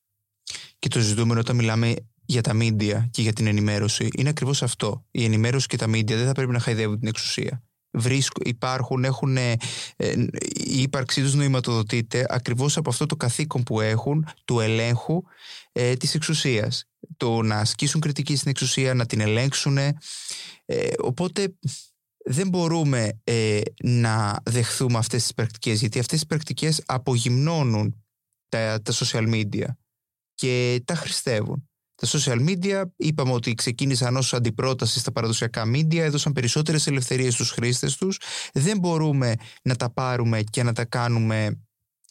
Και 0.80 0.88
το 0.88 1.00
ζητούμενο 1.00 1.40
όταν 1.40 1.56
μιλάμε 1.56 1.94
για 2.26 2.42
τα 2.42 2.54
μίντια 2.54 3.08
και 3.12 3.22
για 3.22 3.34
την 3.34 3.48
ενημέρωση 3.48 4.08
είναι 4.18 4.30
ακριβώς 4.30 4.64
αυτό. 4.64 5.06
Η 5.12 5.24
ενημέρωση 5.24 5.68
και 5.68 5.78
τα 5.78 5.88
μίντια 5.88 6.18
δεν 6.18 6.26
θα 6.26 6.32
πρέπει 6.32 6.52
να 6.52 6.60
χαϊδεύουν 6.60 7.00
την 7.00 7.08
εξουσία. 7.08 7.64
Βρίσκω, 7.92 8.42
υπάρχουν, 8.46 9.04
έχουν, 9.04 9.38
ε, 9.38 9.56
ε, 9.96 10.14
η 10.54 10.82
ύπαρξή 10.82 11.22
τους 11.22 11.34
νοηματοδοτείται 11.34 12.26
ακριβώς 12.30 12.78
από 12.78 12.90
αυτό 12.90 13.06
το 13.06 13.16
καθήκον 13.16 13.64
που 13.64 13.82
έχουν 13.82 14.28
του 14.46 14.60
ελέγχου 14.60 15.22
ε, 15.72 15.96
της 15.96 16.16
εξουσίας. 16.16 16.84
Το 17.18 17.42
να 17.42 17.56
ασκήσουν 17.56 18.02
κριτική 18.02 18.36
στην 18.36 18.50
εξουσία, 18.50 18.94
να 18.94 19.06
την 19.06 19.20
ελέγξουν. 19.20 19.78
Ε, 19.78 19.94
οπότε 20.98 21.54
δεν 22.26 22.50
μπορούμε 22.50 23.20
ε, 23.24 23.62
να 23.84 24.40
δεχθούμε 24.46 24.98
αυτές 24.98 25.22
τις 25.22 25.34
πρακτικές 25.34 25.80
γιατί 25.80 26.00
αυτές 26.00 26.20
τις 26.20 26.28
πρακτικές 26.28 26.84
απογυμνώνουν 26.86 28.04
τα, 28.50 28.82
τα 28.82 28.94
social 28.94 29.34
media 29.34 29.66
και 30.34 30.82
τα 30.86 30.96
χρηστεύουν. 30.96 31.70
Τα 31.96 32.08
social 32.08 32.50
media 32.50 32.84
είπαμε 32.96 33.32
ότι 33.32 33.54
ξεκίνησαν 33.54 34.16
ως 34.16 34.34
αντιπρότασης 34.34 35.02
στα 35.02 35.12
παραδοσιακά 35.12 35.64
media, 35.66 35.98
έδωσαν 35.98 36.34
περισσότερες 36.34 36.88
ελευθερίες 36.88 37.34
στους 37.34 37.52
χρήστες 37.52 37.98
τους. 37.98 38.20
Δεν 38.54 38.80
μπορούμε 38.80 39.36
να 39.64 39.76
τα 39.76 39.90
πάρουμε 39.90 40.42
και 40.42 40.64
να 40.64 40.74
τα 40.74 40.86
κάνουμε 40.86 41.60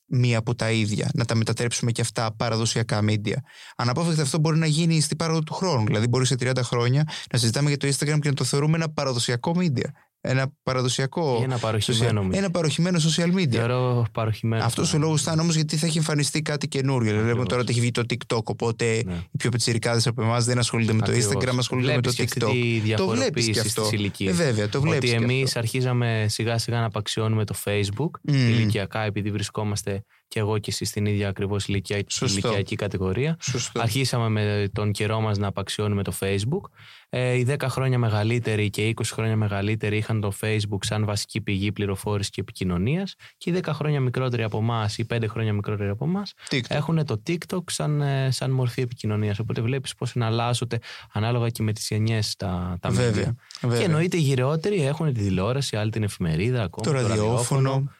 μία 0.08 0.38
από 0.38 0.54
τα 0.54 0.70
ίδια, 0.70 1.10
να 1.14 1.24
τα 1.24 1.34
μετατρέψουμε 1.34 1.92
και 1.92 2.00
αυτά 2.00 2.34
παραδοσιακά 2.36 3.00
media. 3.02 3.36
Αναπόφευκτα 3.76 4.22
αυτό 4.22 4.38
μπορεί 4.38 4.58
να 4.58 4.66
γίνει 4.66 5.00
στην 5.00 5.16
πάροδο 5.16 5.42
του 5.42 5.54
χρόνου. 5.54 5.86
Δηλαδή, 5.86 6.06
μπορεί 6.06 6.26
σε 6.26 6.34
30 6.40 6.52
χρόνια 6.62 7.08
να 7.32 7.38
συζητάμε 7.38 7.68
για 7.68 7.78
το 7.78 7.88
Instagram 7.88 8.18
και 8.20 8.28
να 8.28 8.34
το 8.34 8.44
θεωρούμε 8.44 8.76
ένα 8.76 8.90
παραδοσιακό 8.90 9.54
media. 9.56 9.86
Ένα 10.30 10.52
παραδοσιακό. 10.62 11.36
Ή 11.40 11.42
ένα 11.42 11.58
παροχημένο 11.58 12.20
social- 12.22 12.32
media. 12.32 12.36
Ένα 12.36 12.50
παροχημένο 12.50 12.98
social 12.98 13.34
media. 13.34 13.50
Θεωρώ 13.50 14.06
παροχημένο. 14.12 14.64
Αυτός 14.64 14.94
ο 14.94 14.98
λόγος 14.98 15.20
ήταν 15.22 15.38
όμω 15.38 15.50
γιατί 15.52 15.76
θα 15.76 15.86
έχει 15.86 15.98
εμφανιστεί 15.98 16.42
κάτι 16.42 16.68
καινούριο. 16.68 16.98
Δηλαδή, 17.10 17.16
Λέμε 17.18 17.28
Ακριβώς. 17.30 17.48
τώρα 17.48 17.60
ότι 17.60 17.70
έχει 17.70 17.80
βγει 17.80 17.90
το 17.90 18.02
TikTok. 18.10 18.42
Οπότε 18.44 19.02
Ναι. 19.06 19.12
οι 19.14 19.36
πιο 19.38 19.50
πετσιρικάδε 19.50 20.00
από 20.08 20.22
εμάς 20.22 20.44
δεν 20.44 20.58
ασχολούνται 20.58 20.92
με 20.92 21.00
το 21.00 21.10
Ακριβώς. 21.10 21.32
Instagram, 21.34 21.54
ασχολούνται 21.58 21.94
με 21.94 22.00
το 22.00 22.10
Βλέπεις 22.12 22.32
και 22.32 22.40
TikTok. 22.40 22.48
αυτή 22.48 22.80
τη 22.84 22.94
Το 22.94 23.06
βλέπεις 23.06 23.44
και 23.46 23.52
διαφοροποίηση 23.52 23.60
αυτό. 23.60 23.84
στις 23.84 23.98
ηλικίες. 23.98 24.32
Ε, 24.32 24.44
βέβαια, 24.44 24.68
το 24.68 24.80
βλέπεις. 24.80 25.12
Ότι 25.12 25.22
εμείς 25.22 25.56
αρχίζαμε 25.56 26.26
σιγά 26.28 26.58
σιγά 26.58 26.78
να 26.80 26.86
απαξιώνουμε 26.86 27.44
το 27.44 27.54
Facebook 27.64 28.10
Μμμ. 28.22 28.34
ηλικιακά, 28.48 29.00
επειδή 29.02 29.30
βρισκόμαστε 29.30 30.02
και 30.28 30.38
εγώ 30.38 30.58
και 30.58 30.70
εσύ 30.70 30.84
στην 30.84 31.06
ίδια 31.06 31.28
ακριβώς 31.28 31.66
Σωστό. 32.06 32.26
ηλικιακή 32.26 32.76
κατηγορία. 32.76 33.36
Σωστό. 33.40 33.80
Αρχίσαμε 33.80 34.28
με 34.28 34.68
τον 34.72 34.92
καιρό 34.92 35.20
μας 35.20 35.38
να 35.38 35.46
απαξιώνουμε 35.46 36.02
το 36.02 36.12
Facebook. 36.20 36.70
Ε, 37.10 37.32
οι 37.32 37.46
10 37.48 37.56
χρόνια 37.68 37.98
μεγαλύτεροι 37.98 38.70
και 38.70 38.86
οι 38.86 38.94
20 39.00 39.02
χρόνια 39.12 39.36
μεγαλύτεροι 39.36 39.96
είχαν 39.96 40.20
το 40.20 40.32
Facebook 40.40 40.78
σαν 40.80 41.04
βασική 41.04 41.40
πηγή 41.40 41.72
πληροφόρησης 41.72 42.30
και 42.30 42.40
επικοινωνίας. 42.40 43.14
Και 43.36 43.50
οι 43.50 43.52
10 43.52 43.72
χρόνια 43.72 44.00
μικρότεροι 44.00 44.42
από 44.42 44.58
εμάς 44.58 44.98
ή 44.98 45.04
5 45.04 45.24
χρόνια 45.28 45.52
μικρότεροι 45.52 45.88
από 45.90 46.04
εμάς 46.04 46.32
TikTok. 46.50 46.60
έχουν 46.68 47.04
το 47.04 47.22
TikTok 47.26 47.62
σαν, 47.66 48.00
ε, 48.00 48.30
σαν 48.30 48.50
μορφή 48.50 48.80
επικοινωνίας. 48.80 49.38
Οπότε 49.38 49.60
βλέπεις 49.60 49.94
πώς 49.94 50.16
εναλλάσσονται 50.16 50.78
ανάλογα 51.12 51.48
και 51.48 51.62
με 51.62 51.72
τις 51.72 51.86
γενιές 51.88 52.36
τα, 52.36 52.76
τα 52.80 52.90
Βέβαια. 52.90 53.24
media. 53.30 53.34
βέβαια. 53.60 53.78
Και 53.78 53.84
εννοείται 53.84 54.16
οι 54.16 54.20
γυρεότεροι 54.20 54.82
έχουν 54.86 55.12
τη 55.12 55.22
τηλεόραση, 55.22 55.76
άλλοι 55.76 55.90
την 55.90 56.02
εφημερίδα, 56.02 56.62
ακόμα 56.62 56.92
το 56.92 57.06
ραδιόφωνο. 57.06 57.90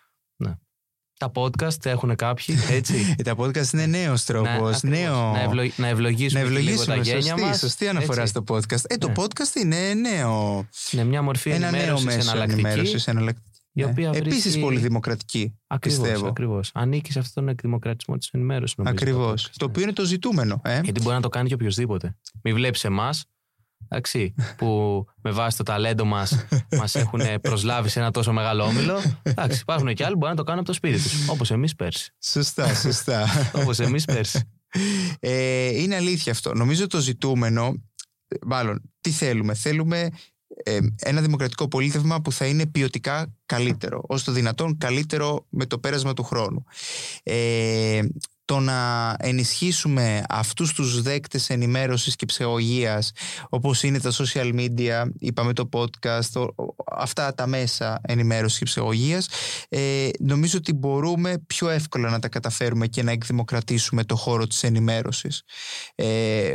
Τα 1.18 1.30
podcast 1.34 1.86
έχουν 1.86 2.14
κάποιοι, 2.16 2.56
έτσι; 2.70 2.94
Ε, 3.18 3.22
τα 3.22 3.34
podcast 3.38 3.72
είναι 3.72 3.86
νέος 3.86 4.24
τρόπος. 4.24 4.48
ακριβώς. 4.50 4.82
νέο... 4.82 5.32
να, 5.32 5.40
ευλο... 5.40 5.70
να 5.76 5.86
ευλογήσουμε, 5.88 6.42
Να 6.42 6.48
και 6.50 6.58
λίγο 6.58 6.84
τα 6.84 6.92
ευλογήσουμε. 6.92 7.20
γένια 7.20 7.30
Σωστή, 7.30 7.42
μας. 7.48 7.58
σωστή 7.58 7.88
αναφορά 7.88 8.20
έτσι. 8.22 8.32
στο 8.44 8.54
podcast. 8.54 8.82
Ε, 8.86 8.96
το 8.96 9.06
Ναι. 9.08 9.12
podcast 9.16 9.54
είναι 9.62 9.94
νέο. 9.94 10.66
Είναι 10.90 11.04
μια 11.04 11.22
μορφή 11.22 11.50
Ένα 11.50 11.70
νέο 11.70 11.80
ενημέρωσης 11.80 12.04
μέσο 12.06 12.30
εναλλακτική. 12.30 12.60
ενημέρωσης 12.66 13.06
εναλλακτική. 13.06 13.46
η 13.72 13.84
οποία 13.84 14.08
Επίση 14.14 14.38
βρίσκει- 14.40 14.60
πολύ 14.60 14.78
δημοκρατική. 14.78 15.54
Ακριβώς, 15.66 16.00
πιστεύω. 16.00 16.26
ακριβώς. 16.28 16.70
Ανήκει 16.74 17.12
σε 17.12 17.18
αυτόν 17.18 17.44
τον 17.44 17.52
εκδημοκρατισμό 17.52 18.16
της 18.16 18.28
ενημέρωσης. 18.32 18.76
νομίζω, 18.76 18.94
Ακριβώς. 18.96 19.42
podcast, 19.46 19.50
Το 19.56 19.64
ναι. 19.64 19.70
οποίο 19.70 19.82
είναι 19.82 19.92
το 19.92 20.04
ζητούμενο. 20.04 20.60
Ε; 20.64 20.80
Γιατί 20.84 21.00
μπορεί 21.02 21.14
να 21.14 21.22
το 21.22 21.28
κάνει 21.28 21.48
και 21.48 21.54
οποιοδήποτε. 21.54 22.16
Μην 22.42 22.54
βλέπεις 22.54 22.84
εμάς, 22.84 23.24
εντάξει, 23.88 24.34
που 24.56 25.04
με 25.22 25.30
βάση 25.30 25.56
το 25.56 25.62
ταλέντο 25.62 26.04
μας 26.04 26.44
μας 26.80 26.94
έχουν 26.94 27.20
προσλάβει 27.40 27.88
σε 27.88 28.00
ένα 28.00 28.10
τόσο 28.10 28.32
μεγάλο 28.32 28.64
όμιλο. 28.64 29.02
Εντάξει, 29.22 29.60
υπάρχουν 29.60 29.94
και 29.94 30.04
άλλοι 30.04 30.12
που 30.12 30.18
μπορούν 30.18 30.34
να 30.34 30.40
το 30.40 30.44
κάνουν 30.44 30.60
από 30.60 30.68
το 30.68 30.74
σπίτι 30.74 31.02
τους. 31.02 31.28
Όπως 31.28 31.50
εμείς 31.50 31.74
πέρσι. 31.74 32.14
Σωστά, 32.22 32.74
σωστά. 32.74 33.26
Όπως 33.62 33.78
εμείς 33.78 34.04
πέρσι. 34.04 34.42
Ε, 35.20 35.80
είναι 35.80 35.96
αλήθεια 35.96 36.32
αυτό. 36.32 36.54
Νομίζω 36.54 36.86
το 36.86 36.98
ζητούμενο, 36.98 37.82
ε, 38.28 38.36
μάλλον, 38.46 38.82
τι 39.00 39.10
θέλουμε; 39.10 39.54
Θέλουμε 39.54 40.10
ε, 40.62 40.78
ένα 40.96 41.20
δημοκρατικό 41.20 41.68
πολίτευμα 41.68 42.20
που 42.20 42.32
θα 42.32 42.46
είναι 42.46 42.66
ποιοτικά 42.66 43.34
καλύτερο, 43.46 44.02
όσο 44.06 44.24
το 44.24 44.32
δυνατόν 44.32 44.78
καλύτερο 44.78 45.46
με 45.48 45.66
το 45.66 45.78
πέρασμα 45.78 46.12
του 46.12 46.22
χρόνου. 46.22 46.64
Ε, 47.22 48.02
το 48.48 48.60
να 48.60 49.14
ενισχύσουμε 49.18 50.22
αυτούς 50.28 50.72
τους 50.72 51.02
δέκτες 51.02 51.50
ενημέρωσης 51.50 52.16
και 52.16 52.26
ψεογείας 52.26 53.12
όπως 53.48 53.82
είναι 53.82 54.00
τα 54.00 54.12
social 54.12 54.54
media, 54.54 55.04
είπαμε 55.18 55.52
το 55.52 55.68
podcast, 55.72 56.46
αυτά 56.92 57.34
τα 57.34 57.46
μέσα 57.46 58.00
ενημέρωσης 58.02 58.58
και 58.58 58.64
ψεογείας 58.64 59.28
ε, 59.68 60.08
νομίζω 60.18 60.58
ότι 60.58 60.72
μπορούμε 60.72 61.42
πιο 61.46 61.68
εύκολα 61.68 62.10
να 62.10 62.18
τα 62.18 62.28
καταφέρουμε 62.28 62.86
και 62.86 63.02
να 63.02 63.10
εκδημοκρατήσουμε 63.10 64.04
το 64.04 64.16
χώρο 64.16 64.46
της 64.46 64.62
ενημέρωσης 64.62 65.42
ε, 65.94 66.52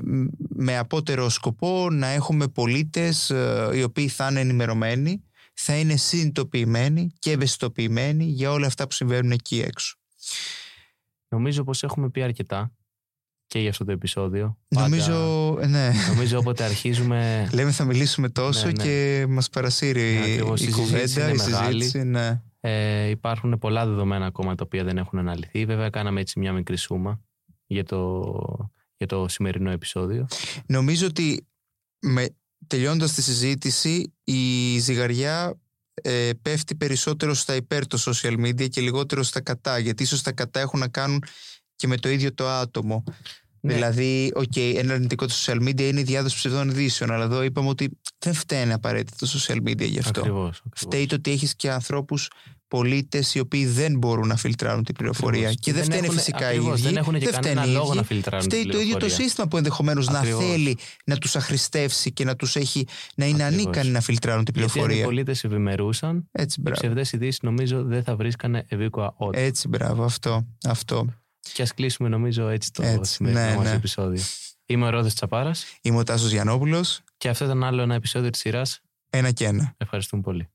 με 0.50 0.78
απότερο 0.78 1.30
σκοπό 1.30 1.88
να 1.92 2.08
έχουμε 2.08 2.48
πολίτες 2.48 3.30
ε, 3.30 3.70
οι 3.74 3.84
οποίοι 3.84 4.08
θα 4.08 4.28
είναι 4.30 4.40
ενημερωμένοι 4.40 5.24
θα 5.54 5.76
είναι 5.76 5.96
συνειδητοποιημένοι 5.96 7.14
και 7.20 7.32
ευαισθητοποιημένοι 7.32 8.24
για 8.24 8.52
όλα 8.52 8.68
αυτά 8.68 8.88
που 8.88 8.94
συμβαίνουν 8.94 9.32
εκεί 9.32 9.60
έξω. 9.60 9.98
Νομίζω 11.34 11.64
πως 11.64 11.84
έχουμε 11.84 12.10
πει 12.10 12.22
αρκετά 12.22 12.72
και 13.48 13.60
για 13.60 13.70
αυτό 13.70 13.86
το 13.86 13.92
επεισόδιο. 13.92 14.58
Νομίζω, 14.68 15.52
ναι. 15.68 15.92
Νομίζω 16.10 16.38
όποτε 16.40 16.64
αρχίζουμε... 16.64 17.18
Λέμε 17.54 17.72
θα 17.72 17.86
μιλήσουμε 17.86 18.30
τόσο 18.30 18.66
Ναι, 18.66 18.72
ναι. 18.72 18.84
και 18.84 19.26
μας 19.30 19.50
παρασύρει 19.50 20.02
Ναι, 20.14 20.20
ακριβώς. 20.20 20.62
η 20.62 20.64
Η 20.64 20.72
συζήτηση 20.72 20.92
κουβέντα, 20.92 21.28
η 21.28 21.34
είναι 21.34 21.44
μεγάλη. 21.44 21.84
συζήτηση. 21.84 22.04
Ναι. 22.04 22.42
Ε, 22.60 23.08
υπάρχουν 23.10 23.58
πολλά 23.60 23.86
δεδομένα 23.86 24.26
ακόμα 24.26 24.56
τα 24.56 24.64
οποία 24.66 24.84
δεν 24.84 24.98
έχουν 24.98 25.20
αναλυθεί. 25.20 25.66
Βέβαια 25.66 25.90
κάναμε 25.90 26.20
έτσι 26.22 26.40
μια 26.40 26.54
μικρή 26.54 26.78
σούμα 26.78 27.22
για 27.66 27.84
το, 27.84 28.32
για 28.98 29.08
το 29.08 29.28
σημερινό 29.28 29.72
επεισόδιο. 29.72 30.28
Νομίζω 30.66 31.08
ότι 31.08 31.48
με, 32.00 32.28
τελειώντας 32.68 33.14
τη 33.14 33.22
συζήτηση 33.22 34.14
η 34.24 34.78
ζυγαριά 34.80 35.60
ε, 36.02 36.30
πέφτει 36.42 36.76
περισσότερο 36.76 37.34
στα 37.34 37.56
υπέρ 37.56 37.88
των 37.88 38.00
social 38.00 38.46
media 38.46 38.70
και 38.70 38.82
λιγότερο 38.82 39.24
στα 39.24 39.42
κατά 39.42 39.78
γιατί 39.78 40.04
ίσως 40.04 40.22
τα 40.22 40.32
κατά 40.32 40.60
έχουν 40.60 40.80
να 40.80 40.88
κάνουν 40.88 41.24
και 41.76 41.88
με 41.88 41.98
το 41.98 42.10
ίδιο 42.10 42.34
το 42.34 42.50
άτομο. 42.50 43.04
Ναι. 43.60 43.74
Δηλαδή, 43.74 44.32
οκ, 44.36 44.56
ένα 44.56 44.94
αρνητικό 44.94 45.26
του 45.26 45.34
social 45.34 45.62
media 45.62 45.82
είναι 45.82 46.00
η 46.00 46.04
διάδοση 46.04 46.36
ψευδών 46.36 46.70
ειδήσεων, 46.70 47.12
αλλά 47.12 47.24
εδώ 47.24 47.44
είπαμε 47.44 47.70
ότι 47.70 48.00
δεν 48.20 48.34
φταίνε 48.34 48.74
απαραίτητα 48.74 49.18
το 49.20 49.28
social 49.34 49.58
media 49.58 49.88
γι' 49.88 50.00
αυτό. 50.00 50.20
Ακριβώς, 50.20 50.58
ακριβώς. 50.58 50.80
Φταίει 50.80 51.06
το 51.06 51.16
ότι 51.16 51.32
έχεις 51.32 51.56
και 51.56 51.72
ανθρώπους 51.72 52.30
πολίτες 52.78 53.36
οι 53.36 53.40
οποίοι 53.40 53.66
δεν 53.66 53.98
μπορούν 53.98 54.28
να 54.28 54.36
φιλτράρουν 54.36 54.84
την 54.84 54.96
πληροφορία. 54.96 55.40
Ακριβώς. 55.40 55.60
Και 55.60 55.72
δεν 55.74 55.82
Δεν 55.82 55.92
φταίνε 55.92 56.06
έχουν- 56.06 56.18
φυσικά 56.18 56.48
ακριβώς, 56.48 56.70
οι 56.78 56.82
ίδιοι. 56.82 56.82
δεν 56.94 56.96
έχουν 56.98 57.14
και 57.20 57.26
κανένα 57.26 57.42
φταίνε 57.62 57.68
οι 57.68 57.74
λόγο 57.74 57.86
ίδιοι. 57.88 57.96
να 57.96 58.04
φιλτράρουν 58.04 58.44
Φταίει 58.46 58.62
την 58.62 58.72
το 58.72 58.78
ίδιο 58.78 58.92
το 58.92 58.98
πληροφορία. 58.98 59.26
σύστημα 59.28 59.48
που 59.48 59.58
ενδεχομένως 59.58 60.08
να 60.08 60.18
Ακριβώς. 60.20 60.44
θέλει 60.46 60.78
να 61.06 61.18
τους 61.18 61.36
αχρηστεύσει 61.36 62.12
και 62.12 62.24
να 62.26 62.36
τους 62.36 62.56
έχει 62.56 62.88
να 63.16 63.26
είναι 63.26 63.44
Ακριβώς. 63.44 63.64
ανίκανοι 63.66 63.90
να 63.90 64.02
φιλτράρουν 64.02 64.44
την 64.44 64.54
Γιατί 64.58 64.80
αν 64.80 64.86
οι 64.86 64.88
πληροφορία. 64.88 65.24
πολίτες 65.24 65.32
ευημερούσαν, 65.48 66.28
Έτσι, 66.32 66.56
οι 66.60 66.62
μπράβο. 66.64 66.80
ψευδείς 66.80 67.12
ειδήσεις 67.12 67.42
νομίζω 67.42 67.84
δεν 67.84 68.04
θα 68.04 68.16
βρίσκανε 68.16 68.66
ευήκοα 68.68 69.14
ώτα. 69.18 69.40
Έτσι, 69.40 69.68
μπράβο, 69.68 70.04
αυτό. 70.04 70.48
αυτό. 70.68 71.06
Και 71.54 71.62
ας 71.62 71.74
κλείσουμε 71.74 72.10
νομίζω 72.10 72.48
έτσι 72.48 72.72
το 72.72 72.84
Έτσι, 72.84 73.14
σημερινό 73.14 73.42
ναι, 73.46 73.56
μας 73.56 73.66
ναι. 73.66 73.72
επεισόδιο. 73.72 74.22
Είμαι 74.66 74.86
ο 74.86 74.90
Ρόδος 74.90 75.14
Τσαπάρας 75.14 75.66
Είμαι 75.82 75.98
ο 75.98 76.04
Τάσος 76.04 76.32
Γιαννόπουλος. 76.32 77.02
και 77.18 77.30
αυτό 77.30 77.46
ήταν 77.46 77.64
άλλο 77.64 77.82
ένα 77.82 77.96
επεισόδιο 77.96 78.30
της 78.30 78.40
σειράς. 78.40 78.80
Ένα 79.10 79.32
και 79.32 79.46
ένα. 79.46 79.74
Ευχαριστούμε 79.78 80.22
πολύ. 80.22 80.48